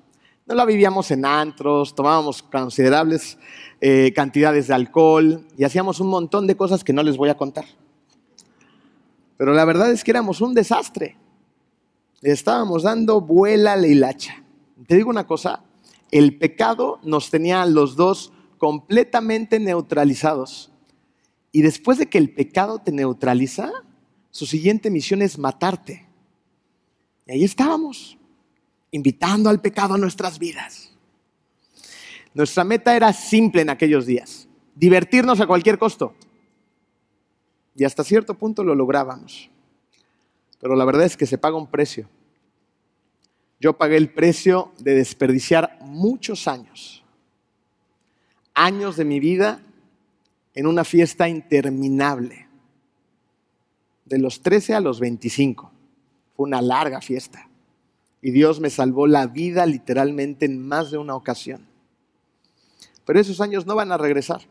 No 0.48 0.54
la 0.54 0.66
vivíamos 0.66 1.10
en 1.10 1.26
antros, 1.26 1.96
tomábamos 1.96 2.44
considerables 2.44 3.40
eh, 3.82 4.14
cantidades 4.16 4.68
de 4.68 4.76
alcohol 4.76 5.44
y 5.58 5.64
hacíamos 5.64 6.00
un 6.00 6.08
montón 6.08 6.46
de 6.46 6.56
cosas 6.56 6.84
que 6.84 6.94
no 6.94 7.02
les 7.02 7.18
voy 7.18 7.30
a 7.30 7.38
contar. 7.38 7.66
Pero 9.38 9.54
la 9.54 9.66
verdad 9.66 9.92
es 9.92 10.04
que 10.04 10.12
éramos 10.12 10.42
un 10.42 10.54
desastre. 10.54 11.18
estábamos 12.22 12.84
dando 12.84 13.22
vuela 13.22 13.74
a 13.74 13.76
la 13.76 13.88
hilacha. 13.88 14.44
Te 14.86 14.96
digo 14.96 15.10
una 15.10 15.26
cosa, 15.26 15.64
el 16.12 16.38
pecado 16.38 17.00
nos 17.02 17.32
tenía 17.32 17.64
a 17.64 17.66
los 17.66 17.96
dos 17.96 18.32
completamente 18.60 19.60
neutralizados. 19.60 20.72
Y 21.52 21.64
después 21.64 21.98
de 21.98 22.06
que 22.06 22.20
el 22.20 22.32
pecado 22.32 22.78
te 22.78 22.92
neutraliza, 22.92 23.72
su 24.30 24.46
siguiente 24.46 24.92
misión 24.92 25.24
es 25.24 25.40
matarte. 25.40 26.08
Y 27.26 27.32
ahí 27.32 27.44
estábamos 27.44 28.20
invitando 28.96 29.50
al 29.50 29.60
pecado 29.60 29.96
a 29.96 29.98
nuestras 29.98 30.40
vidas. 30.40 30.90
Nuestra 32.34 32.64
meta 32.64 32.96
era 32.96 33.12
simple 33.12 33.62
en 33.62 33.70
aquellos 33.70 34.06
días, 34.06 34.48
divertirnos 34.74 35.42
a 35.42 35.48
cualquier 35.48 35.78
costo. 35.78 36.16
Y 37.76 37.84
hasta 37.84 38.06
cierto 38.06 38.36
punto 38.36 38.64
lo 38.64 38.74
lográbamos. 38.74 39.50
Pero 40.62 40.76
la 40.76 40.86
verdad 40.86 41.04
es 41.04 41.18
que 41.18 41.26
se 41.26 41.38
paga 41.38 41.58
un 41.58 41.68
precio. 41.68 42.08
Yo 43.60 43.78
pagué 43.78 43.98
el 43.98 44.10
precio 44.14 44.72
de 44.80 44.96
desperdiciar 44.96 45.78
muchos 45.82 46.48
años, 46.48 47.04
años 48.54 48.96
de 48.96 49.04
mi 49.04 49.20
vida 49.20 49.62
en 50.54 50.68
una 50.68 50.86
fiesta 50.86 51.28
interminable, 51.28 52.48
de 54.06 54.20
los 54.20 54.42
13 54.42 54.74
a 54.74 54.80
los 54.80 55.02
25. 55.02 55.70
Fue 56.38 56.46
una 56.46 56.62
larga 56.62 57.02
fiesta 57.02 57.50
y 58.26 58.32
Dios 58.32 58.60
me 58.60 58.72
salvó 58.72 59.06
la 59.06 59.28
vida 59.28 59.68
literalmente 59.68 60.48
en 60.48 60.68
más 60.68 60.90
de 60.90 60.98
una 60.98 61.14
ocasión. 61.14 61.64
Pero 63.06 63.20
esos 63.20 63.40
años 63.40 63.68
no 63.68 63.76
van 63.76 63.92
a 63.92 64.00
regresar. 64.00 64.42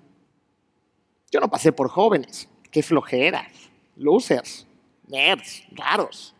Yo 1.32 1.40
no 1.40 1.50
pasé 1.50 1.72
por 1.72 1.88
jóvenes, 1.88 2.48
qué 2.70 2.84
flojeras, 2.84 3.50
losers, 3.96 4.64
nerds, 5.08 5.64
raros. 5.72 6.36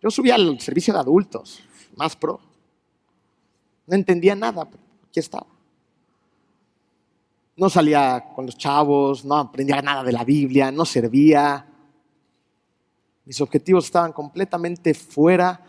Yo 0.00 0.10
subí 0.10 0.30
al 0.30 0.58
servicio 0.60 0.94
de 0.94 1.00
adultos, 1.00 1.62
más 1.94 2.16
pro. 2.16 2.40
No 3.86 3.94
entendía 3.94 4.34
nada, 4.34 4.64
pero 4.64 4.82
aquí 5.10 5.20
estaba. 5.20 5.46
No 7.54 7.68
salía 7.68 8.32
con 8.34 8.46
los 8.46 8.56
chavos, 8.56 9.26
no 9.26 9.36
aprendía 9.36 9.82
nada 9.82 10.02
de 10.02 10.12
la 10.12 10.24
Biblia, 10.24 10.72
no 10.72 10.86
servía. 10.86 11.66
Mis 13.26 13.42
objetivos 13.42 13.84
estaban 13.84 14.14
completamente 14.14 14.94
fuera 14.94 15.66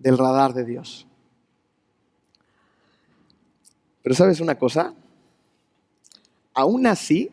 del 0.00 0.18
radar 0.18 0.52
de 0.54 0.64
Dios. 0.64 1.06
Pero 4.02 4.14
sabes 4.14 4.40
una 4.40 4.56
cosa, 4.56 4.94
aún 6.54 6.86
así, 6.86 7.30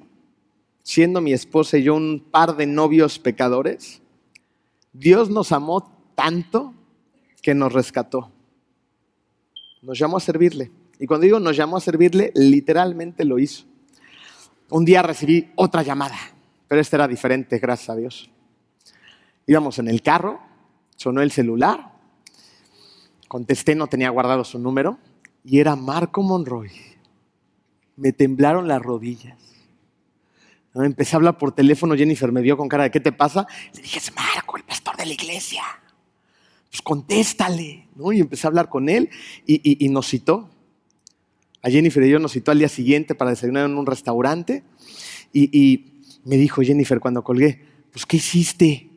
siendo 0.84 1.22
mi 1.22 1.34
esposa 1.34 1.78
y 1.78 1.84
yo 1.84 1.96
un 1.96 2.24
par 2.30 2.56
de 2.56 2.68
novios 2.68 3.20
pecadores, 3.20 4.02
Dios 4.94 5.30
nos 5.30 5.52
amó 5.52 5.92
tanto 6.14 6.74
que 7.42 7.56
nos 7.56 7.72
rescató. 7.72 8.32
Nos 9.82 9.98
llamó 9.98 10.18
a 10.18 10.22
servirle. 10.22 10.72
Y 11.00 11.08
cuando 11.08 11.24
digo 11.24 11.40
nos 11.40 11.56
llamó 11.56 11.78
a 11.78 11.82
servirle, 11.82 12.32
literalmente 12.36 13.24
lo 13.24 13.40
hizo. 13.40 13.66
Un 14.70 14.84
día 14.84 15.02
recibí 15.02 15.52
otra 15.56 15.84
llamada, 15.84 16.18
pero 16.68 16.82
esta 16.82 16.98
era 16.98 17.08
diferente, 17.08 17.60
gracias 17.60 17.90
a 17.90 17.96
Dios. 17.96 18.30
Íbamos 19.46 19.80
en 19.80 19.88
el 19.88 20.02
carro, 20.02 20.42
sonó 20.98 21.22
el 21.22 21.32
celular, 21.32 21.97
contesté, 23.28 23.76
no 23.76 23.88
tenía 23.88 24.10
guardado 24.10 24.44
su 24.44 24.60
número, 24.60 24.98
y 25.44 25.60
era 25.60 25.76
Marco 25.76 26.24
Monroy. 26.24 26.72
Me 27.96 28.12
temblaron 28.12 28.68
las 28.68 28.82
rodillas. 28.82 29.38
Empecé 30.76 31.16
a 31.16 31.18
hablar 31.18 31.38
por 31.38 31.54
teléfono, 31.54 31.96
Jennifer 31.96 32.32
me 32.32 32.42
vio 32.42 32.56
con 32.58 32.68
cara 32.68 32.84
de 32.84 32.92
¿qué 32.92 33.00
te 33.00 33.12
pasa? 33.12 33.48
Le 33.74 33.82
dije, 33.82 33.98
es 33.98 34.14
Marco, 34.14 34.58
el 34.58 34.64
pastor 34.64 34.96
de 34.96 35.06
la 35.06 35.14
iglesia. 35.14 35.64
Pues 36.70 36.82
contéstale, 36.82 37.88
¿no? 37.96 38.12
Y 38.12 38.20
empecé 38.20 38.46
a 38.46 38.50
hablar 38.50 38.70
con 38.70 38.90
él 38.90 39.10
y, 39.46 39.88
nos 39.90 40.08
citó. 40.08 40.50
A 41.64 41.70
Jennifer 41.70 42.04
y 42.04 42.10
yo 42.10 42.20
nos 42.20 42.34
citó 42.34 42.52
al 42.52 42.60
día 42.60 42.70
siguiente 42.70 43.16
para 43.16 43.32
desayunar 43.32 43.66
en 43.66 43.78
un 43.78 43.86
restaurante 43.86 44.64
y, 45.34 45.50
y 45.58 46.04
me 46.24 46.38
dijo 46.38 46.62
Jennifer 46.62 47.00
cuando 47.00 47.24
colgué, 47.24 47.66
pues 47.92 48.06
¿qué 48.06 48.18
hiciste? 48.18 48.90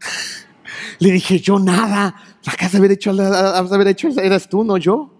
Le 1.00 1.10
dije, 1.10 1.40
yo 1.40 1.58
nada, 1.58 2.14
la 2.44 2.54
casa 2.54 2.78
haber 2.78 2.92
hecho, 2.92 3.10
haber 3.10 3.88
hecho 3.88 4.08
eras 4.20 4.48
tú, 4.48 4.64
no 4.64 4.76
yo. 4.76 5.14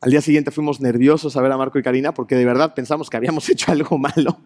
Al 0.00 0.10
día 0.10 0.20
siguiente 0.20 0.50
fuimos 0.50 0.80
nerviosos 0.80 1.36
a 1.36 1.42
ver 1.42 1.50
a 1.50 1.56
Marco 1.56 1.78
y 1.78 1.82
Karina 1.82 2.12
porque 2.12 2.36
de 2.36 2.44
verdad 2.44 2.74
pensamos 2.74 3.10
que 3.10 3.16
habíamos 3.16 3.48
hecho 3.50 3.72
algo 3.72 3.98
malo. 3.98 4.38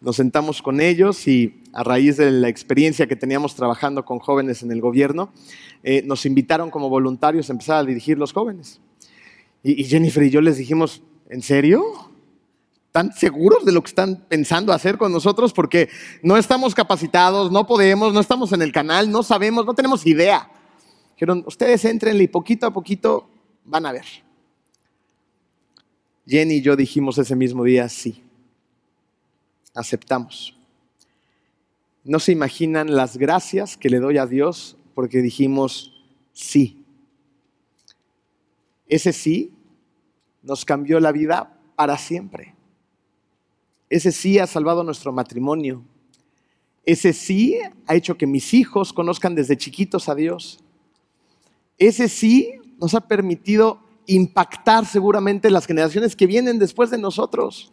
Nos 0.00 0.16
sentamos 0.16 0.60
con 0.60 0.80
ellos 0.80 1.26
y 1.26 1.62
a 1.72 1.82
raíz 1.82 2.18
de 2.18 2.30
la 2.30 2.48
experiencia 2.48 3.06
que 3.06 3.16
teníamos 3.16 3.54
trabajando 3.54 4.04
con 4.04 4.18
jóvenes 4.18 4.62
en 4.62 4.70
el 4.70 4.80
gobierno, 4.80 5.32
eh, 5.82 6.02
nos 6.04 6.26
invitaron 6.26 6.70
como 6.70 6.88
voluntarios 6.90 7.48
a 7.48 7.52
empezar 7.52 7.78
a 7.78 7.84
dirigir 7.84 8.18
los 8.18 8.32
jóvenes. 8.32 8.80
Y, 9.62 9.80
y 9.80 9.84
Jennifer 9.84 10.22
y 10.22 10.30
yo 10.30 10.42
les 10.42 10.58
dijimos, 10.58 11.02
¿en 11.30 11.40
serio? 11.40 11.82
¿Están 12.96 13.12
seguros 13.12 13.64
de 13.64 13.72
lo 13.72 13.82
que 13.82 13.88
están 13.88 14.24
pensando 14.28 14.72
hacer 14.72 14.96
con 14.98 15.10
nosotros? 15.10 15.52
Porque 15.52 15.88
no 16.22 16.36
estamos 16.36 16.76
capacitados, 16.76 17.50
no 17.50 17.66
podemos, 17.66 18.14
no 18.14 18.20
estamos 18.20 18.52
en 18.52 18.62
el 18.62 18.70
canal, 18.70 19.10
no 19.10 19.24
sabemos, 19.24 19.66
no 19.66 19.74
tenemos 19.74 20.06
idea. 20.06 20.48
Dijeron, 21.16 21.42
ustedes 21.44 21.84
entrenle 21.86 22.22
y 22.22 22.28
poquito 22.28 22.68
a 22.68 22.72
poquito 22.72 23.28
van 23.64 23.84
a 23.86 23.90
ver. 23.90 24.04
Jenny 26.24 26.54
y 26.54 26.62
yo 26.62 26.76
dijimos 26.76 27.18
ese 27.18 27.34
mismo 27.34 27.64
día, 27.64 27.88
sí, 27.88 28.22
aceptamos. 29.74 30.56
No 32.04 32.20
se 32.20 32.30
imaginan 32.30 32.94
las 32.94 33.16
gracias 33.16 33.76
que 33.76 33.90
le 33.90 33.98
doy 33.98 34.18
a 34.18 34.26
Dios 34.26 34.76
porque 34.94 35.18
dijimos 35.18 36.00
sí. 36.32 36.84
Ese 38.86 39.12
sí 39.12 39.52
nos 40.44 40.64
cambió 40.64 41.00
la 41.00 41.10
vida 41.10 41.58
para 41.74 41.98
siempre. 41.98 42.53
Ese 43.94 44.10
sí 44.10 44.40
ha 44.40 44.48
salvado 44.48 44.82
nuestro 44.82 45.12
matrimonio. 45.12 45.84
Ese 46.84 47.12
sí 47.12 47.56
ha 47.86 47.94
hecho 47.94 48.16
que 48.16 48.26
mis 48.26 48.52
hijos 48.52 48.92
conozcan 48.92 49.36
desde 49.36 49.56
chiquitos 49.56 50.08
a 50.08 50.16
Dios. 50.16 50.58
Ese 51.78 52.08
sí 52.08 52.54
nos 52.80 52.94
ha 52.94 53.02
permitido 53.02 53.78
impactar 54.06 54.84
seguramente 54.84 55.48
las 55.48 55.66
generaciones 55.66 56.16
que 56.16 56.26
vienen 56.26 56.58
después 56.58 56.90
de 56.90 56.98
nosotros. 56.98 57.72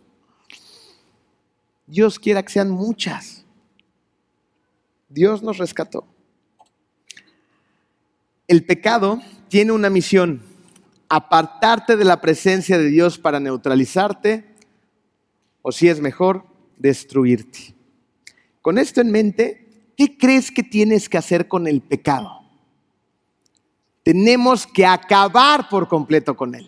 Dios 1.87 2.19
quiera 2.19 2.43
que 2.43 2.53
sean 2.53 2.69
muchas. 2.69 3.43
Dios 5.09 5.41
nos 5.41 5.57
rescató. 5.57 6.05
El 8.47 8.63
pecado 8.63 9.23
tiene 9.49 9.71
una 9.71 9.89
misión, 9.89 10.43
apartarte 11.09 11.97
de 11.97 12.05
la 12.05 12.21
presencia 12.21 12.77
de 12.77 12.89
Dios 12.89 13.17
para 13.17 13.39
neutralizarte 13.39 14.50
o 15.61 15.71
si 15.71 15.87
es 15.87 15.99
mejor, 15.99 16.45
destruirte. 16.77 17.75
Con 18.61 18.77
esto 18.77 19.01
en 19.01 19.11
mente, 19.11 19.67
¿qué 19.97 20.17
crees 20.17 20.51
que 20.51 20.63
tienes 20.63 21.09
que 21.09 21.17
hacer 21.17 21.47
con 21.47 21.67
el 21.67 21.81
pecado? 21.81 22.41
Tenemos 24.03 24.65
que 24.65 24.85
acabar 24.85 25.69
por 25.69 25.87
completo 25.87 26.35
con 26.35 26.55
él. 26.55 26.67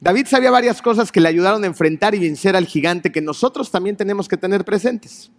David 0.00 0.26
sabía 0.26 0.50
varias 0.50 0.82
cosas 0.82 1.12
que 1.12 1.20
le 1.20 1.28
ayudaron 1.28 1.62
a 1.62 1.68
enfrentar 1.68 2.14
y 2.14 2.18
vencer 2.18 2.56
al 2.56 2.66
gigante 2.66 3.12
que 3.12 3.20
nosotros 3.20 3.70
también 3.70 3.96
tenemos 3.96 4.28
que 4.28 4.36
tener 4.36 4.64
presentes. 4.64 5.30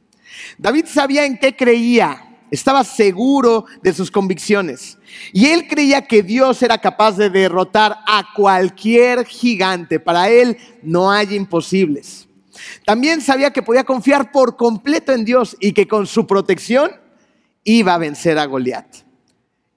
David 0.58 0.86
sabía 0.88 1.26
en 1.26 1.38
qué 1.38 1.56
creía, 1.56 2.33
estaba 2.54 2.84
seguro 2.84 3.66
de 3.82 3.94
sus 3.94 4.12
convicciones 4.12 5.00
y 5.32 5.48
él 5.48 5.68
creía 5.68 6.06
que 6.06 6.22
Dios 6.22 6.62
era 6.62 6.78
capaz 6.78 7.14
de 7.18 7.32
derrotar 7.32 7.98
a 8.06 8.26
cualquier 8.36 9.26
gigante. 9.26 10.00
Para 10.00 10.30
él 10.30 10.58
no 10.84 11.10
hay 11.10 11.36
imposibles. 11.36 12.28
También 12.86 13.22
sabía 13.22 13.52
que 13.52 13.64
podía 13.64 13.84
confiar 13.84 14.32
por 14.32 14.56
completo 14.56 15.12
en 15.12 15.26
Dios 15.26 15.58
y 15.60 15.74
que 15.74 15.88
con 15.88 16.06
su 16.06 16.28
protección 16.28 16.92
iba 17.64 17.96
a 17.96 17.98
vencer 17.98 18.38
a 18.38 18.46
Goliat. 18.46 18.98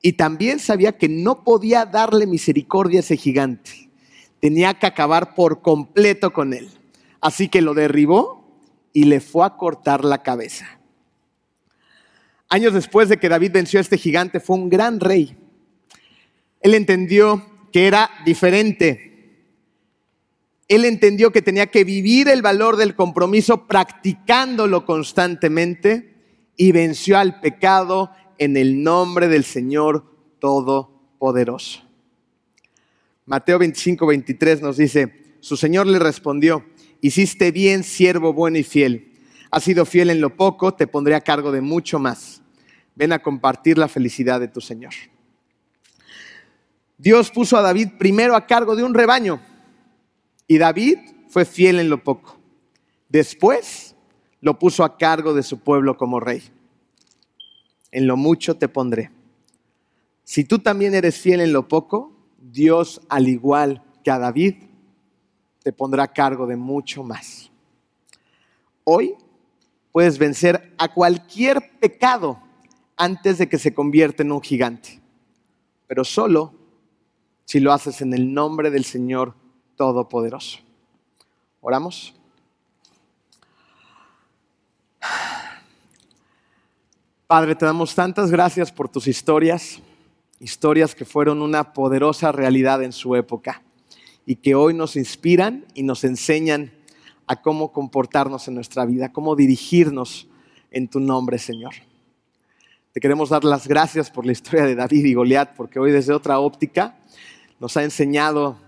Y 0.03 0.13
también 0.13 0.59
sabía 0.59 0.99
que 0.99 1.09
no 1.09 1.45
podía 1.45 1.87
darle 1.87 2.27
misericordia 2.27 2.99
a 2.99 3.01
ese 3.01 3.17
gigante. 3.17 3.89
Tenía 4.39 4.75
que 4.75 4.87
acabar 4.87 5.35
por 5.35 5.63
completo 5.63 6.31
con 6.35 6.53
él. 6.53 6.69
Así 7.23 7.49
que 7.49 7.63
lo 7.63 7.73
derribó 7.73 8.61
y 8.93 9.05
le 9.05 9.23
fue 9.23 9.47
a 9.47 9.57
cortar 9.57 10.05
la 10.05 10.23
cabeza. 10.23 10.76
Años 12.49 12.75
después 12.75 13.09
de 13.09 13.19
que 13.19 13.29
David 13.29 13.53
venció 13.53 13.79
a 13.79 13.83
este 13.83 13.99
gigante, 13.99 14.41
fue 14.41 14.57
un 14.57 14.71
gran 14.71 15.01
rey. 15.01 15.37
Él 16.61 16.75
entendió 16.75 17.45
que 17.73 17.87
era 17.87 18.11
diferente. 18.25 19.07
Él 20.69 20.85
entendió 20.85 21.31
que 21.31 21.43
tenía 21.43 21.67
que 21.67 21.85
vivir 21.85 22.29
el 22.29 22.43
valor 22.43 22.77
del 22.77 22.95
compromiso 22.95 23.67
practicándolo 23.67 24.85
constantemente 24.85 26.15
y 26.57 26.73
venció 26.73 27.19
al 27.19 27.41
pecado 27.41 28.11
en 28.39 28.57
el 28.57 28.83
nombre 28.83 29.29
del 29.29 29.45
Señor 29.45 30.05
Todopoderoso. 30.39 31.83
Mateo 33.27 33.59
25, 33.59 34.07
23 34.07 34.63
nos 34.63 34.77
dice, 34.77 35.37
su 35.41 35.57
Señor 35.57 35.87
le 35.87 35.99
respondió, 35.99 36.65
hiciste 37.01 37.51
bien, 37.51 37.83
siervo 37.83 38.33
bueno 38.33 38.59
y 38.59 38.63
fiel. 38.63 39.13
Has 39.57 39.65
sido 39.65 39.87
fiel 39.87 40.11
en 40.11 40.21
lo 40.21 40.37
poco, 40.37 40.75
te 40.75 40.87
pondré 40.87 41.15
a 41.15 41.23
cargo 41.23 41.51
de 41.51 41.63
mucho 41.63 41.99
más. 41.99 42.43
Ven 42.95 43.11
a 43.15 43.23
compartir 43.23 43.79
la 43.79 43.89
felicidad 43.89 44.39
de 44.39 44.49
tu 44.49 44.61
Señor. 44.61 44.93
Dios 46.99 47.31
puso 47.31 47.57
a 47.57 47.63
David 47.63 47.93
primero 47.99 48.37
a 48.37 48.45
cargo 48.45 48.77
de 48.77 48.85
un 48.85 48.93
rebaño 48.93 49.41
y 50.47 50.59
David 50.59 50.99
fue 51.31 51.47
fiel 51.47 51.81
en 51.81 51.89
lo 51.89 52.05
poco. 52.05 52.39
Después 53.09 53.97
lo 54.43 54.59
puso 54.59 54.85
a 54.85 54.99
cargo 54.99 55.33
de 55.33 55.43
su 55.43 55.61
pueblo 55.61 55.97
como 55.97 56.21
rey 56.21 56.43
en 57.93 58.07
lo 58.07 58.19
mucho 58.19 58.59
te 58.59 58.69
pondré. 58.69 59.11
Si 60.23 60.45
tú 60.45 60.59
también 60.59 60.95
eres 60.95 61.17
fiel 61.17 61.41
en 61.41 61.55
lo 61.55 61.67
poco, 61.67 62.13
Dios, 62.37 63.01
al 63.09 63.27
igual 63.27 63.83
que 64.05 64.11
a 64.11 64.19
David, 64.19 64.57
te 65.63 65.73
pondrá 65.73 66.03
a 66.03 66.13
cargo 66.13 66.47
de 66.47 66.57
mucho 66.57 67.03
más. 67.03 67.51
Hoy 68.85 69.17
puedes 69.97 70.19
vencer 70.19 70.75
a 70.77 70.93
cualquier 70.93 71.71
pecado 71.81 72.39
antes 72.99 73.39
de 73.39 73.49
que 73.49 73.57
se 73.57 73.73
convierta 73.73 74.23
en 74.23 74.31
un 74.31 74.43
gigante, 74.43 75.01
pero 75.87 76.05
solo 76.05 76.53
si 77.47 77.61
lo 77.61 77.73
haces 77.73 78.03
en 78.03 78.13
el 78.13 78.35
nombre 78.35 78.71
del 78.71 78.85
Señor 78.85 79.33
Todopoderoso. 79.75 80.59
¿Oramos? 81.63 82.15
Padre, 87.27 87.55
te 87.55 87.65
damos 87.65 87.95
tantas 87.95 88.31
gracias 88.31 88.71
por 88.71 88.91
tus 88.91 89.07
historias, 89.07 89.81
historias 90.41 90.95
que 90.95 91.07
fueron 91.07 91.41
una 91.41 91.73
poderosa 91.73 92.33
realidad 92.33 92.83
en 92.83 92.93
su 92.93 93.17
época 93.17 93.63
y 94.27 94.37
que 94.37 94.55
hoy 94.55 94.75
nos 94.75 94.95
inspiran 94.95 95.65
y 95.73 95.85
nos 95.85 96.05
enseñan 96.05 96.76
a 97.27 97.37
cómo 97.43 97.73
comportarnos 97.73 98.47
en 98.49 98.55
nuestra 98.55 98.85
vida, 98.85 99.13
cómo 99.13 99.37
dirigirnos 99.37 100.29
en 100.71 100.89
tu 100.89 101.01
nombre, 101.01 101.39
Señor. 101.39 101.75
Te 102.93 103.01
queremos 103.01 103.29
dar 103.29 103.45
las 103.45 103.69
gracias 103.69 104.11
por 104.11 104.25
la 104.25 104.33
historia 104.33 104.65
de 104.65 104.75
David 104.75 105.05
y 105.05 105.15
Goliat, 105.15 105.55
porque 105.55 105.79
hoy 105.79 105.93
desde 105.93 106.13
otra 106.13 106.39
óptica 106.39 106.99
nos 107.61 107.77
ha 107.77 107.85
enseñado 107.85 108.59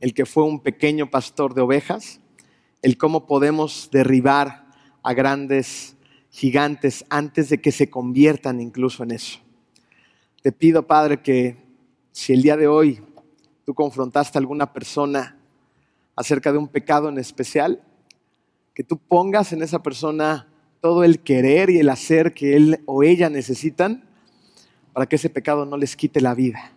el 0.00 0.14
que 0.14 0.26
fue 0.26 0.44
un 0.44 0.60
pequeño 0.60 1.10
pastor 1.10 1.54
de 1.54 1.62
ovejas, 1.62 2.20
el 2.82 2.98
cómo 2.98 3.26
podemos 3.26 3.88
derribar 3.90 4.66
a 5.02 5.12
grandes 5.14 5.96
gigantes 6.30 7.04
antes 7.08 7.48
de 7.48 7.60
que 7.60 7.72
se 7.72 7.88
conviertan 7.88 8.60
incluso 8.60 9.02
en 9.02 9.12
eso. 9.12 9.38
Te 10.42 10.52
pido, 10.52 10.86
Padre, 10.86 11.22
que 11.22 11.56
si 12.12 12.32
el 12.32 12.42
día 12.42 12.56
de 12.56 12.68
hoy 12.68 13.00
tú 13.64 13.72
confrontaste 13.72 14.36
a 14.36 14.40
alguna 14.40 14.72
persona 14.72 15.38
acerca 16.14 16.52
de 16.52 16.58
un 16.58 16.68
pecado 16.68 17.08
en 17.08 17.18
especial, 17.18 17.82
que 18.74 18.82
tú 18.82 18.98
pongas 18.98 19.52
en 19.52 19.62
esa 19.62 19.82
persona 19.82 20.48
todo 20.80 21.04
el 21.04 21.20
querer 21.20 21.70
y 21.70 21.78
el 21.78 21.88
hacer 21.88 22.34
que 22.34 22.56
él 22.56 22.82
o 22.84 23.02
ella 23.02 23.30
necesitan 23.30 24.04
para 24.92 25.06
que 25.06 25.16
ese 25.16 25.30
pecado 25.30 25.64
no 25.64 25.76
les 25.76 25.96
quite 25.96 26.20
la 26.20 26.34
vida. 26.34 26.72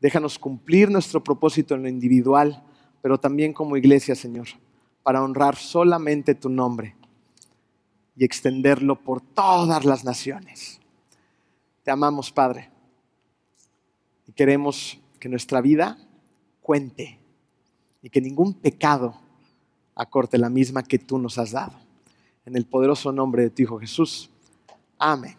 Déjanos 0.00 0.38
cumplir 0.38 0.90
nuestro 0.90 1.24
propósito 1.24 1.74
en 1.74 1.82
lo 1.82 1.88
individual, 1.88 2.62
pero 3.00 3.18
también 3.18 3.52
como 3.52 3.76
iglesia, 3.76 4.14
Señor, 4.14 4.48
para 5.02 5.22
honrar 5.22 5.56
solamente 5.56 6.34
tu 6.34 6.50
nombre 6.50 6.94
y 8.16 8.24
extenderlo 8.24 9.00
por 9.00 9.20
todas 9.20 9.84
las 9.84 10.04
naciones. 10.04 10.80
Te 11.84 11.90
amamos, 11.90 12.30
Padre, 12.30 12.70
y 14.26 14.32
queremos 14.32 15.00
que 15.18 15.28
nuestra 15.28 15.60
vida 15.60 15.98
cuente 16.60 17.18
y 18.02 18.10
que 18.10 18.20
ningún 18.20 18.54
pecado 18.54 19.23
acorte 19.94 20.38
la 20.38 20.50
misma 20.50 20.82
que 20.82 20.98
tú 20.98 21.18
nos 21.18 21.38
has 21.38 21.52
dado. 21.52 21.74
En 22.44 22.56
el 22.56 22.66
poderoso 22.66 23.12
nombre 23.12 23.42
de 23.42 23.50
tu 23.50 23.62
Hijo 23.62 23.78
Jesús. 23.78 24.30
Amén. 24.98 25.36